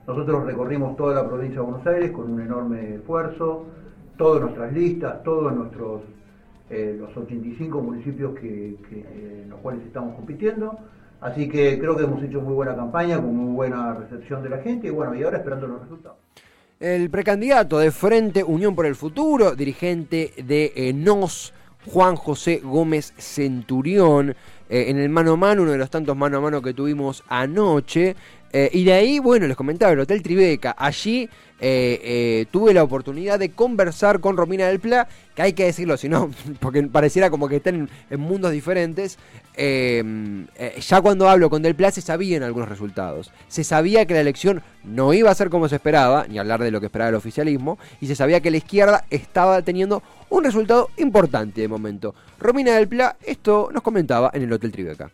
Nosotros 0.05 0.45
recorrimos 0.45 0.95
toda 0.95 1.15
la 1.15 1.27
provincia 1.27 1.59
de 1.59 1.65
Buenos 1.65 1.87
Aires 1.87 2.11
con 2.11 2.31
un 2.31 2.39
enorme 2.41 2.95
esfuerzo, 2.95 3.65
todas 4.17 4.41
nuestras 4.41 4.71
listas, 4.73 5.23
todos 5.23 5.53
nuestros 5.53 6.01
eh, 6.69 6.95
los 6.99 7.15
85 7.15 7.81
municipios 7.81 8.37
que, 8.39 8.69
eh, 8.69 9.41
en 9.43 9.49
los 9.49 9.59
cuales 9.59 9.83
estamos 9.85 10.15
compitiendo. 10.15 10.77
Así 11.21 11.49
que 11.49 11.79
creo 11.79 11.95
que 11.95 12.03
hemos 12.03 12.21
hecho 12.21 12.41
muy 12.41 12.53
buena 12.53 12.75
campaña, 12.75 13.17
con 13.17 13.35
muy 13.35 13.55
buena 13.55 13.93
recepción 13.93 14.43
de 14.43 14.49
la 14.49 14.59
gente 14.59 14.87
y 14.87 14.89
bueno, 14.91 15.15
y 15.15 15.23
ahora 15.23 15.37
esperando 15.37 15.67
los 15.67 15.81
resultados. 15.81 16.17
El 16.79 17.09
precandidato 17.09 17.79
de 17.79 17.89
Frente 17.89 18.43
Unión 18.43 18.75
por 18.75 18.85
el 18.85 18.95
Futuro, 18.95 19.55
dirigente 19.55 20.31
de 20.37 20.73
eh, 20.75 20.93
NOS, 20.93 21.51
Juan 21.87 22.15
José 22.15 22.61
Gómez 22.63 23.13
Centurión, 23.17 24.35
eh, 24.69 24.85
en 24.89 24.99
el 24.99 25.09
mano 25.09 25.33
a 25.33 25.37
mano, 25.37 25.63
uno 25.63 25.71
de 25.71 25.79
los 25.79 25.89
tantos 25.89 26.15
mano 26.15 26.37
a 26.37 26.41
mano 26.41 26.61
que 26.61 26.75
tuvimos 26.75 27.23
anoche. 27.29 28.15
Eh, 28.53 28.69
y 28.73 28.83
de 28.83 28.93
ahí, 28.93 29.19
bueno, 29.19 29.47
les 29.47 29.57
comentaba, 29.57 29.91
el 29.93 29.99
Hotel 29.99 30.21
Tribeca. 30.21 30.75
Allí 30.77 31.29
eh, 31.59 31.99
eh, 32.03 32.45
tuve 32.51 32.73
la 32.73 32.83
oportunidad 32.83 33.39
de 33.39 33.49
conversar 33.51 34.19
con 34.19 34.37
Romina 34.37 34.67
del 34.67 34.79
Pla, 34.79 35.07
que 35.35 35.41
hay 35.41 35.53
que 35.53 35.65
decirlo, 35.65 35.97
si 35.97 36.07
no, 36.07 36.29
porque 36.59 36.83
pareciera 36.83 37.29
como 37.29 37.47
que 37.47 37.57
están 37.57 37.75
en, 37.75 37.89
en 38.09 38.19
mundos 38.19 38.51
diferentes. 38.51 39.17
eh, 39.55 40.03
ya 40.79 41.01
cuando 41.01 41.27
hablo 41.27 41.49
con 41.49 41.63
Del 41.63 41.75
Pla 41.75 41.89
se 41.91 42.01
sabían 42.01 42.43
algunos 42.43 42.69
resultados. 42.69 43.31
Se 43.47 43.63
sabía 43.63 44.05
que 44.05 44.13
la 44.13 44.21
elección 44.21 44.61
no 44.83 45.13
iba 45.13 45.31
a 45.31 45.35
ser 45.35 45.49
como 45.49 45.67
se 45.67 45.75
esperaba, 45.75 46.27
ni 46.27 46.37
hablar 46.37 46.61
de 46.61 46.71
lo 46.71 46.79
que 46.79 46.85
esperaba 46.87 47.09
el 47.09 47.15
oficialismo, 47.15 47.79
y 48.01 48.07
se 48.07 48.15
sabía 48.15 48.39
que 48.39 48.51
la 48.51 48.57
izquierda 48.57 49.05
estaba 49.09 49.61
teniendo 49.63 50.03
un 50.29 50.43
resultado 50.43 50.89
importante 50.97 51.61
de 51.61 51.67
momento. 51.67 52.13
Romina 52.39 52.75
del 52.75 52.87
Pla 52.87 53.17
esto 53.23 53.69
nos 53.73 53.81
comentaba 53.81 54.29
en 54.33 54.43
el 54.43 54.53
Hotel 54.53 54.71
Tribeca. 54.71 55.11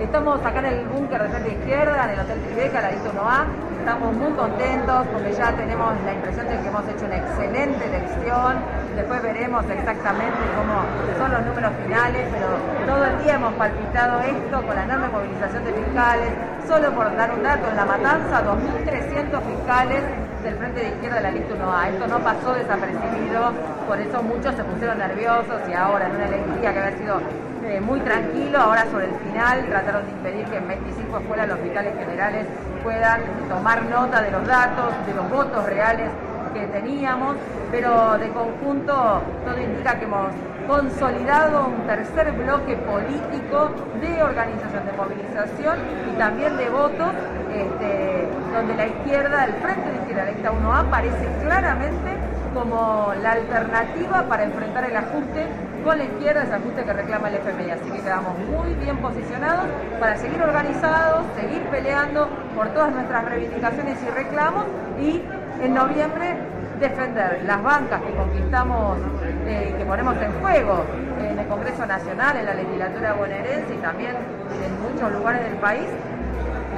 Estamos 0.00 0.38
acá 0.46 0.60
en 0.60 0.66
el 0.66 0.86
búnker 0.86 1.20
de 1.20 1.28
frente 1.28 1.50
izquierda, 1.54 2.04
en 2.04 2.10
el 2.10 2.20
Hotel 2.20 2.40
Tribeca, 2.42 2.80
la 2.80 2.90
lista 2.92 3.10
1A. 3.10 3.80
Estamos 3.80 4.14
muy 4.14 4.30
contentos 4.32 5.06
porque 5.12 5.32
ya 5.32 5.50
tenemos 5.56 5.92
la 6.04 6.14
impresión 6.14 6.46
de 6.46 6.60
que 6.60 6.68
hemos 6.68 6.88
hecho 6.88 7.04
una 7.04 7.16
excelente 7.16 7.84
elección. 7.84 8.62
Después 8.94 9.22
veremos 9.22 9.64
exactamente 9.68 10.38
cómo 10.54 10.86
son 11.18 11.32
los 11.32 11.42
números 11.46 11.72
finales, 11.82 12.28
pero 12.30 12.46
todo 12.86 13.04
el 13.06 13.24
día 13.24 13.34
hemos 13.34 13.52
palpitado 13.54 14.20
esto 14.20 14.62
con 14.62 14.76
la 14.76 14.84
enorme 14.84 15.08
movilización 15.08 15.64
de 15.64 15.72
fiscales. 15.72 16.30
Solo 16.68 16.92
por 16.92 17.16
dar 17.16 17.32
un 17.32 17.42
dato, 17.42 17.68
en 17.68 17.76
La 17.76 17.84
Matanza, 17.84 18.44
2.300 18.44 19.42
fiscales 19.42 20.27
del 20.42 20.54
frente 20.56 20.80
de 20.80 20.88
izquierda 20.88 21.16
de 21.16 21.22
la 21.22 21.30
lista 21.30 21.54
1A. 21.54 21.88
Esto 21.88 22.06
no 22.06 22.18
pasó 22.20 22.54
desapercibido, 22.54 23.52
por 23.86 23.98
eso 23.98 24.22
muchos 24.22 24.54
se 24.54 24.64
pusieron 24.64 24.98
nerviosos 24.98 25.60
y 25.68 25.72
ahora 25.72 26.06
en 26.06 26.16
una 26.16 26.26
elección 26.26 26.60
que 26.60 26.68
había 26.68 26.96
sido 26.96 27.20
eh, 27.64 27.80
muy 27.80 28.00
tranquilo, 28.00 28.58
ahora 28.58 28.86
sobre 28.90 29.06
el 29.06 29.14
final 29.14 29.66
trataron 29.66 30.04
de 30.04 30.10
impedir 30.12 30.44
que 30.46 30.56
en 30.56 30.68
25 30.68 31.18
escuelas 31.18 31.48
los 31.48 31.58
fiscales 31.58 31.94
generales 31.98 32.46
puedan 32.82 33.20
tomar 33.48 33.82
nota 33.84 34.22
de 34.22 34.30
los 34.30 34.46
datos, 34.46 34.94
de 35.06 35.14
los 35.14 35.28
votos 35.30 35.66
reales 35.66 36.10
que 36.54 36.66
teníamos, 36.68 37.36
pero 37.70 38.16
de 38.18 38.28
conjunto 38.30 39.22
todo 39.44 39.60
indica 39.60 39.98
que 39.98 40.04
hemos 40.04 40.32
consolidado 40.66 41.66
un 41.66 41.86
tercer 41.86 42.32
bloque 42.32 42.76
político 42.76 43.70
de 44.00 44.22
organización, 44.22 44.86
de 44.86 44.92
movilización 44.92 45.78
y 46.12 46.18
también 46.18 46.56
de 46.56 46.68
votos, 46.70 47.12
este, 47.52 48.28
donde 48.52 48.74
la 48.74 48.86
izquierda, 48.86 49.44
el 49.44 49.52
frente 49.54 49.90
de 49.90 49.96
izquierda, 49.96 50.24
la 50.24 50.30
lista 50.30 50.52
1A, 50.52 50.86
aparece 50.86 51.28
claramente 51.42 52.16
como 52.54 53.12
la 53.22 53.32
alternativa 53.32 54.24
para 54.28 54.44
enfrentar 54.44 54.84
el 54.84 54.96
ajuste 54.96 55.46
con 55.84 55.98
la 55.98 56.04
izquierda, 56.04 56.42
ese 56.42 56.54
ajuste 56.54 56.84
que 56.84 56.92
reclama 56.92 57.28
el 57.28 57.36
FMI. 57.36 57.70
Así 57.70 57.90
que 57.90 58.00
quedamos 58.00 58.38
muy 58.38 58.74
bien 58.74 58.96
posicionados 58.98 59.66
para 60.00 60.16
seguir 60.16 60.42
organizados, 60.42 61.24
seguir 61.38 61.62
peleando 61.70 62.28
por 62.54 62.68
todas 62.68 62.92
nuestras 62.92 63.24
reivindicaciones 63.26 63.98
y 64.02 64.10
reclamos 64.10 64.64
y 65.00 65.22
en 65.62 65.74
noviembre 65.74 66.36
defender 66.78 67.42
las 67.44 67.62
bancas 67.62 68.00
que 68.02 68.14
conquistamos, 68.14 68.98
eh, 69.46 69.74
que 69.76 69.84
ponemos 69.84 70.16
en 70.16 70.32
juego 70.40 70.84
en 71.18 71.38
el 71.38 71.46
Congreso 71.46 71.86
Nacional, 71.86 72.36
en 72.36 72.46
la 72.46 72.54
legislatura 72.54 73.14
bonaerense 73.14 73.74
y 73.74 73.78
también 73.78 74.14
en 74.14 74.82
muchos 74.82 75.12
lugares 75.12 75.42
del 75.42 75.56
país, 75.58 75.88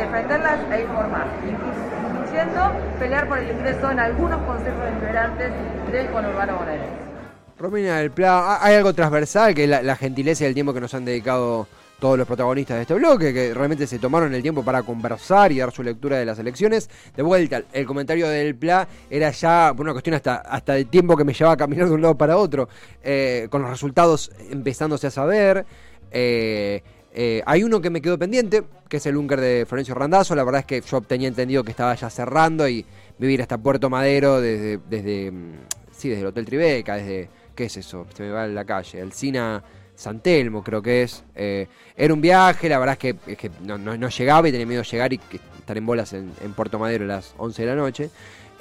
defenderlas 0.00 0.59
e 0.73 0.83
informar, 0.83 1.26
incluyendo 1.49 2.73
pelear 2.99 3.28
por 3.28 3.38
el 3.38 3.50
ingreso 3.50 3.90
en 3.90 4.00
algunos 4.00 4.40
consejos 4.42 4.80
deliberantes 4.85 5.52
del 5.92 6.07
conurbano 6.11 6.57
bonaerense. 6.59 7.11
Romina 7.59 7.99
del 7.99 8.11
Pla, 8.11 8.38
ha- 8.57 8.64
hay 8.64 8.75
algo 8.76 8.92
transversal 8.95 9.54
que 9.54 9.64
es 9.64 9.71
la, 9.83 9.97
gentileza 9.97 10.45
y 10.45 10.47
el 10.49 10.54
tiempo 10.54 10.73
que 10.73 10.80
nos 10.80 10.95
han 10.95 11.04
dedicado 11.04 11.66
todos 11.99 12.16
los 12.16 12.26
protagonistas 12.26 12.76
de 12.76 12.83
este 12.83 12.95
bloque, 12.95 13.35
que 13.35 13.52
realmente 13.52 13.87
se 13.87 13.99
tomaron 13.99 14.33
el 14.33 14.40
tiempo 14.40 14.64
para 14.64 14.83
conversar 14.83 15.52
y 15.52 15.59
dar 15.59 15.71
su 15.71 15.83
lectura 15.83 16.16
de 16.16 16.25
las 16.25 16.38
elecciones. 16.38 16.88
De 17.14 17.23
vuelta, 17.23 17.61
el 17.75 17.85
comentario 17.85 18.26
del 18.26 18.54
Pla 18.54 18.88
era 19.11 19.30
ya 19.30 19.75
por 19.76 19.85
una 19.85 19.92
cuestión 19.92 20.14
hasta, 20.14 20.37
hasta 20.37 20.73
de 20.73 20.87
tiempo 20.87 21.14
que 21.14 21.25
me 21.25 21.35
llevaba 21.35 21.52
a 21.52 21.59
caminar 21.59 21.88
de 21.88 21.92
un 21.92 22.00
lado 22.00 22.16
para 22.16 22.38
otro, 22.38 22.71
eh, 23.02 23.49
con 23.50 23.61
los 23.61 23.71
resultados 23.71 24.33
empezándose 24.50 25.09
a 25.09 25.11
saber. 25.11 25.66
eh, 26.11 26.83
eh, 27.12 27.43
hay 27.47 27.62
uno 27.64 27.81
que 27.81 27.90
me 27.90 28.00
quedó 28.00 28.19
pendiente, 28.19 28.62
que 28.88 28.99
es 28.99 29.07
el 29.07 29.17
búnker 29.17 29.40
de 29.40 29.67
Florencio 29.67 29.95
Randazzo. 29.95 30.35
La 30.35 30.45
verdad 30.45 30.61
es 30.61 30.67
que 30.67 30.81
yo 30.81 31.00
tenía 31.00 31.29
entendido 31.29 31.64
que 31.64 31.71
estaba 31.73 31.95
ya 31.95 32.09
cerrando 32.11 32.69
y 32.69 32.85
vivir 33.19 33.43
hasta 33.43 33.59
Puerto 33.59 33.90
Madero 33.90 34.40
desde, 34.40 34.79
desde 34.88 35.31
mm, 35.31 35.52
sí, 35.90 36.09
desde 36.09 36.23
el 36.23 36.26
Hotel 36.29 36.45
Tribeca, 36.47 36.97
desde, 36.97 37.29
¿qué 37.55 37.64
es 37.64 37.76
eso? 37.76 38.07
Se 38.14 38.23
me 38.23 38.31
va 38.31 38.45
en 38.47 38.55
la 38.55 38.64
calle, 38.64 39.00
el 39.00 39.12
Sina 39.12 39.62
San 39.95 40.21
Telmo 40.21 40.63
creo 40.65 40.80
que 40.80 41.02
es. 41.02 41.25
Eh, 41.34 41.67
era 41.97 42.15
un 42.15 42.21
viaje, 42.21 42.69
la 42.69 42.78
verdad 42.78 42.97
es 43.02 43.37
que, 43.37 43.50
no, 43.63 43.76
no- 43.76 43.97
no 43.97 44.08
llegaba 44.08 44.49
y 44.49 44.52
tenía 44.52 44.67
miedo 44.67 44.82
de 44.82 44.89
llegar 44.89 45.13
y 45.13 45.21
estar 45.58 45.76
en 45.76 45.84
bolas 45.84 46.13
en, 46.15 46.32
en 46.43 46.52
Puerto 46.54 46.78
Madero 46.78 47.04
a 47.04 47.08
las 47.08 47.34
11 47.37 47.63
de 47.63 47.69
la 47.69 47.75
noche. 47.75 48.11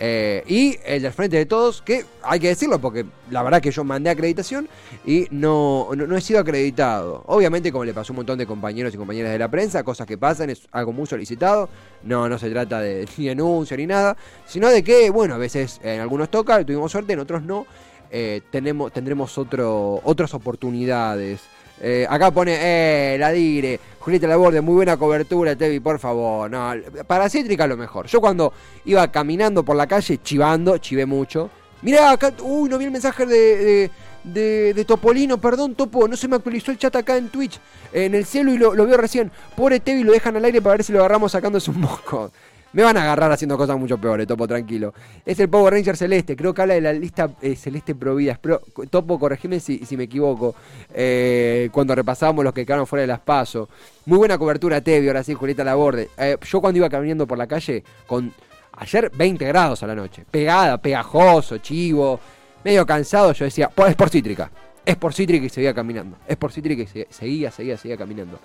Eh, 0.01 0.43
y 0.47 0.77
el 0.85 1.01
del 1.01 1.11
frente 1.11 1.35
de 1.35 1.45
todos, 1.45 1.81
que 1.81 2.05
hay 2.23 2.39
que 2.39 2.47
decirlo 2.47 2.79
porque 2.79 3.05
la 3.29 3.43
verdad 3.43 3.61
que 3.61 3.69
yo 3.69 3.83
mandé 3.83 4.09
acreditación 4.09 4.69
y 5.05 5.27
no, 5.29 5.89
no, 5.93 6.15
he 6.15 6.21
sido 6.21 6.39
acreditado. 6.39 7.23
Obviamente, 7.27 7.69
como 7.69 7.83
le 7.83 7.93
pasó 7.93 8.11
a 8.11 8.13
un 8.13 8.17
montón 8.17 8.39
de 8.39 8.45
compañeros 8.45 8.93
y 8.93 8.97
compañeras 8.97 9.33
de 9.33 9.39
la 9.39 9.51
prensa, 9.51 9.83
cosas 9.83 10.07
que 10.07 10.17
pasan, 10.17 10.49
es 10.51 10.67
algo 10.71 10.93
muy 10.93 11.05
solicitado. 11.05 11.67
No, 12.03 12.29
no 12.29 12.39
se 12.39 12.49
trata 12.49 12.79
de 12.79 13.05
ni 13.17 13.27
anuncio 13.27 13.75
ni 13.75 13.85
nada, 13.85 14.15
sino 14.45 14.69
de 14.69 14.83
que, 14.83 15.09
bueno, 15.09 15.35
a 15.35 15.37
veces 15.37 15.81
en 15.83 15.99
algunos 15.99 16.29
toca, 16.29 16.63
tuvimos 16.63 16.91
suerte, 16.91 17.13
en 17.13 17.19
otros 17.19 17.43
no. 17.43 17.67
Eh, 18.11 18.41
tenemos, 18.51 18.91
tendremos 18.93 19.37
otro, 19.37 19.99
otras 20.03 20.33
oportunidades. 20.33 21.41
Eh, 21.81 22.05
acá 22.09 22.29
pone, 22.31 22.57
eh, 22.59 23.17
la 23.17 23.31
dire, 23.31 23.79
Julieta 23.99 24.27
Laborde, 24.27 24.59
muy 24.61 24.75
buena 24.75 24.97
cobertura, 24.97 25.55
Tevi, 25.55 25.79
por 25.79 25.97
favor. 25.99 26.49
No, 26.49 26.73
para 27.07 27.29
Cítrica 27.29 27.67
lo 27.67 27.77
mejor. 27.77 28.07
Yo 28.07 28.19
cuando 28.19 28.51
iba 28.85 29.07
caminando 29.11 29.63
por 29.63 29.75
la 29.75 29.87
calle, 29.87 30.19
chivando, 30.21 30.77
chivé 30.77 31.05
mucho. 31.05 31.49
Mirá, 31.81 32.11
acá, 32.11 32.33
uy, 32.41 32.69
no 32.69 32.77
vi 32.77 32.85
el 32.85 32.91
mensaje 32.91 33.25
de, 33.25 33.35
de, 33.57 33.91
de- 34.25 34.73
de 34.73 34.85
Topolino, 34.85 35.37
perdón, 35.39 35.75
Topo, 35.75 36.07
no 36.09 36.17
se 36.17 36.27
me 36.27 36.35
actualizó 36.35 36.71
el 36.71 36.77
chat 36.77 36.93
acá 36.97 37.15
en 37.15 37.29
Twitch, 37.29 37.57
en 37.93 38.13
el 38.13 38.25
cielo 38.25 38.51
y 38.53 38.57
lo, 38.57 38.75
lo 38.75 38.85
veo 38.85 38.97
recién. 38.97 39.31
Pobre 39.55 39.79
Tevi, 39.79 40.03
lo 40.03 40.11
dejan 40.11 40.35
al 40.35 40.43
aire 40.43 40.61
para 40.61 40.75
ver 40.75 40.83
si 40.83 40.91
lo 40.91 40.99
agarramos 40.99 41.31
sacándose 41.31 41.71
un 41.71 41.79
moco. 41.81 42.31
Me 42.73 42.83
van 42.83 42.97
a 42.97 43.01
agarrar 43.03 43.31
haciendo 43.31 43.57
cosas 43.57 43.79
mucho 43.79 43.97
peores, 43.97 44.27
Topo, 44.27 44.47
tranquilo. 44.47 44.93
Es 45.25 45.39
el 45.39 45.49
Power 45.49 45.73
Ranger 45.73 45.97
Celeste, 45.97 46.35
creo 46.35 46.53
que 46.53 46.61
habla 46.61 46.75
de 46.75 46.81
la 46.81 46.93
lista 46.93 47.31
eh, 47.41 47.55
Celeste 47.55 47.95
Providas. 47.95 48.37
Pero, 48.39 48.61
Topo, 48.89 49.17
corregime 49.17 49.59
si, 49.59 49.81
me 49.97 50.03
equivoco. 50.03 50.53
eh, 50.93 51.69
cuando 51.71 51.95
repasábamos 51.95 52.43
los 52.43 52.53
que 52.53 52.65
quedaron 52.65 52.85
fuera 52.85 53.01
de 53.01 53.07
las 53.07 53.19
pasos. 53.19 53.67
Muy 54.05 54.17
buena 54.19 54.37
cobertura, 54.37 54.81
Tevi, 54.81 55.07
ahora 55.07 55.23
sí, 55.23 55.33
Julieta 55.33 55.63
Laborde. 55.63 56.09
Eh, 56.17 56.37
yo 56.47 56.61
cuando 56.61 56.77
iba 56.77 56.89
caminando 56.89 57.25
por 57.25 57.37
la 57.37 57.47
calle, 57.47 57.83
con 58.05 58.31
ayer 58.77 59.11
20 59.15 59.45
grados 59.45 59.81
a 59.83 59.87
la 59.87 59.95
noche, 59.95 60.23
pegada, 60.29 60.77
pegajoso, 60.77 61.57
chivo, 61.57 62.19
medio 62.63 62.85
cansado, 62.85 63.33
yo 63.33 63.45
decía, 63.45 63.69
es 63.87 63.95
por 63.95 64.09
cítrica. 64.09 64.51
Es 64.85 64.95
por 64.95 65.13
cítrica 65.13 65.45
y 65.45 65.49
seguía 65.49 65.73
caminando. 65.73 66.17
Es 66.27 66.37
por 66.37 66.51
cítrica 66.51 66.81
y 66.83 66.87
se- 66.87 67.07
seguía, 67.09 67.51
seguía, 67.51 67.77
seguía 67.77 67.97
caminando. 67.97 68.39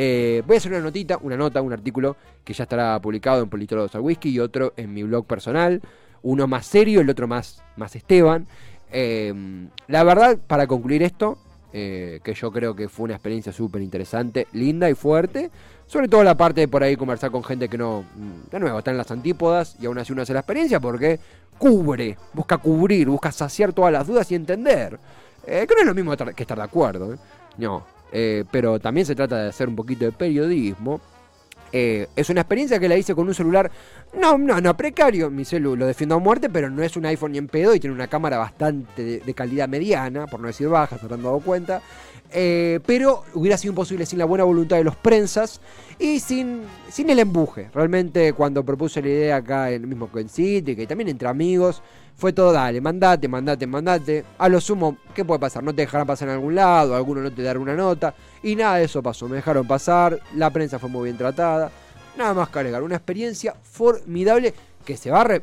Eh, 0.00 0.44
voy 0.46 0.54
a 0.54 0.58
hacer 0.58 0.70
una 0.70 0.80
notita, 0.80 1.18
una 1.20 1.36
nota, 1.36 1.60
un 1.60 1.72
artículo 1.72 2.16
que 2.44 2.52
ya 2.52 2.62
estará 2.62 3.00
publicado 3.00 3.42
en 3.42 3.48
Politólogos 3.48 3.92
al 3.96 4.02
Whisky 4.02 4.28
y 4.28 4.38
otro 4.38 4.72
en 4.76 4.94
mi 4.94 5.02
blog 5.02 5.26
personal. 5.26 5.82
Uno 6.22 6.46
más 6.46 6.66
serio, 6.66 7.00
el 7.00 7.10
otro 7.10 7.26
más, 7.26 7.64
más 7.74 7.96
Esteban. 7.96 8.46
Eh, 8.92 9.34
la 9.88 10.04
verdad, 10.04 10.38
para 10.46 10.68
concluir 10.68 11.02
esto, 11.02 11.36
eh, 11.72 12.20
que 12.22 12.32
yo 12.32 12.52
creo 12.52 12.76
que 12.76 12.88
fue 12.88 13.06
una 13.06 13.14
experiencia 13.14 13.52
súper 13.52 13.82
interesante, 13.82 14.46
linda 14.52 14.88
y 14.88 14.94
fuerte. 14.94 15.50
Sobre 15.88 16.06
todo 16.06 16.22
la 16.22 16.36
parte 16.36 16.60
de 16.60 16.68
por 16.68 16.84
ahí 16.84 16.94
conversar 16.94 17.32
con 17.32 17.42
gente 17.42 17.68
que 17.68 17.76
no, 17.76 18.04
de 18.52 18.60
nuevo, 18.60 18.78
está 18.78 18.92
en 18.92 18.98
las 18.98 19.10
antípodas 19.10 19.74
y 19.80 19.86
aún 19.86 19.98
así 19.98 20.12
uno 20.12 20.22
hace 20.22 20.32
la 20.32 20.40
experiencia 20.40 20.78
porque 20.78 21.18
cubre, 21.58 22.16
busca 22.34 22.58
cubrir, 22.58 23.08
busca 23.08 23.32
saciar 23.32 23.72
todas 23.72 23.92
las 23.92 24.06
dudas 24.06 24.30
y 24.30 24.36
entender. 24.36 24.96
Eh, 25.44 25.66
que 25.66 25.74
no 25.74 25.80
es 25.80 25.86
lo 25.88 25.94
mismo 25.94 26.16
que 26.16 26.42
estar 26.44 26.56
de 26.56 26.64
acuerdo, 26.64 27.16
no. 27.56 27.97
Eh, 28.12 28.44
pero 28.50 28.78
también 28.78 29.06
se 29.06 29.14
trata 29.14 29.42
de 29.42 29.48
hacer 29.48 29.68
un 29.68 29.76
poquito 29.76 30.04
de 30.04 30.12
periodismo. 30.12 31.00
Eh, 31.72 32.06
es 32.16 32.30
una 32.30 32.40
experiencia 32.40 32.78
que 32.78 32.88
la 32.88 32.96
hice 32.96 33.14
con 33.14 33.28
un 33.28 33.34
celular, 33.34 33.70
no, 34.18 34.38
no, 34.38 34.60
no, 34.60 34.76
precario. 34.76 35.30
Mi 35.30 35.44
celu 35.44 35.76
lo 35.76 35.86
defiendo 35.86 36.14
a 36.14 36.18
muerte, 36.18 36.48
pero 36.48 36.70
no 36.70 36.82
es 36.82 36.96
un 36.96 37.06
iPhone 37.06 37.32
ni 37.32 37.38
en 37.38 37.48
pedo 37.48 37.74
y 37.74 37.80
tiene 37.80 37.94
una 37.94 38.08
cámara 38.08 38.38
bastante 38.38 39.20
de, 39.20 39.34
calidad 39.34 39.68
mediana, 39.68 40.26
por 40.26 40.40
no 40.40 40.46
decir 40.46 40.68
baja, 40.68 40.98
se 40.98 41.04
habrán 41.04 41.22
dado 41.22 41.40
cuenta. 41.40 41.82
Eh, 42.30 42.80
pero 42.84 43.24
hubiera 43.34 43.56
sido 43.56 43.72
imposible 43.72 44.04
sin 44.04 44.18
la 44.18 44.26
buena 44.26 44.44
voluntad 44.44 44.76
de 44.76 44.84
los 44.84 44.96
prensas 44.96 45.62
y 45.98 46.20
sin, 46.20 46.62
sin 46.90 47.10
el 47.10 47.18
embuje. 47.18 47.70
Realmente 47.72 48.32
cuando 48.32 48.64
propuse 48.64 49.00
la 49.00 49.08
idea 49.08 49.36
acá 49.36 49.70
en 49.70 49.82
el 49.82 49.86
mismo 49.86 50.10
en 50.14 50.28
City, 50.28 50.76
que 50.76 50.86
también 50.86 51.08
entre 51.08 51.28
amigos, 51.28 51.82
fue 52.18 52.32
todo 52.32 52.52
dale, 52.52 52.80
mandate, 52.80 53.28
mandate, 53.28 53.66
mandate. 53.66 54.24
A 54.38 54.48
lo 54.48 54.60
sumo, 54.60 54.98
¿qué 55.14 55.24
puede 55.24 55.38
pasar? 55.38 55.62
No 55.62 55.72
te 55.72 55.82
dejarán 55.82 56.04
pasar 56.04 56.28
en 56.28 56.34
algún 56.34 56.56
lado, 56.56 56.96
alguno 56.96 57.20
no 57.20 57.32
te 57.32 57.42
dará 57.42 57.60
una 57.60 57.76
nota. 57.76 58.12
Y 58.42 58.56
nada 58.56 58.76
de 58.76 58.84
eso 58.84 59.00
pasó, 59.00 59.28
me 59.28 59.36
dejaron 59.36 59.66
pasar, 59.68 60.18
la 60.34 60.50
prensa 60.50 60.80
fue 60.80 60.90
muy 60.90 61.04
bien 61.04 61.16
tratada. 61.16 61.70
Nada 62.16 62.34
más 62.34 62.48
que 62.48 62.58
agregar, 62.58 62.82
una 62.82 62.96
experiencia 62.96 63.54
formidable 63.62 64.52
que 64.84 64.96
se 64.96 65.12
va 65.12 65.20
a... 65.20 65.24
Re... 65.24 65.42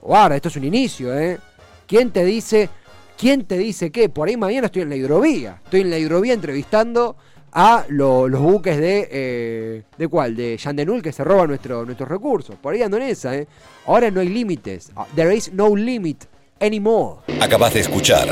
Guarda, 0.00 0.36
esto 0.36 0.48
es 0.48 0.56
un 0.56 0.64
inicio, 0.64 1.16
¿eh? 1.18 1.38
¿Quién 1.86 2.10
te 2.10 2.24
dice 2.24 2.70
¿Quién 3.18 3.44
te 3.44 3.56
dice 3.56 3.90
qué? 3.90 4.08
Por 4.10 4.28
ahí 4.28 4.36
mañana 4.36 4.66
estoy 4.66 4.82
en 4.82 4.90
la 4.90 4.96
hidrovía. 4.96 5.60
Estoy 5.64 5.80
en 5.82 5.90
la 5.90 5.98
hidrovía 5.98 6.34
entrevistando 6.34 7.16
a 7.58 7.86
lo- 7.88 8.28
los 8.28 8.40
buques 8.40 8.76
de. 8.78 9.08
eh, 9.10 9.82
¿De 9.96 10.08
cuál? 10.08 10.36
De 10.36 10.56
Yandenul 10.58 11.02
que 11.02 11.10
se 11.10 11.24
roban 11.24 11.48
nuestro, 11.48 11.84
nuestros 11.86 12.08
recursos. 12.08 12.54
Por 12.56 12.74
ahí 12.74 12.82
ando 12.82 12.98
en 12.98 13.04
esa, 13.04 13.34
¿eh? 13.34 13.48
Ahora 13.86 14.10
no 14.10 14.20
hay 14.20 14.28
límites. 14.28 14.92
Ah, 14.94 15.06
There 15.16 15.34
is 15.34 15.50
no 15.52 15.74
limit 15.74 16.24
anymore. 16.60 17.20
Acabas 17.40 17.72
de 17.74 17.80
escuchar 17.80 18.28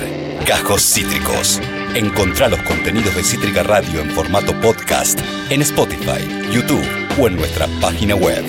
Cajos 0.46 0.82
Cítricos. 0.82 1.60
Encontrá 1.94 2.48
los 2.48 2.60
contenidos 2.64 3.14
de 3.14 3.22
Cítrica 3.22 3.62
Radio 3.62 4.00
en 4.00 4.10
formato 4.10 4.52
podcast 4.60 5.18
en 5.50 5.62
Spotify, 5.62 6.20
YouTube 6.52 6.84
o 7.18 7.26
en 7.28 7.37
nuestra 7.37 7.66
página 7.80 8.14
web. 8.16 8.44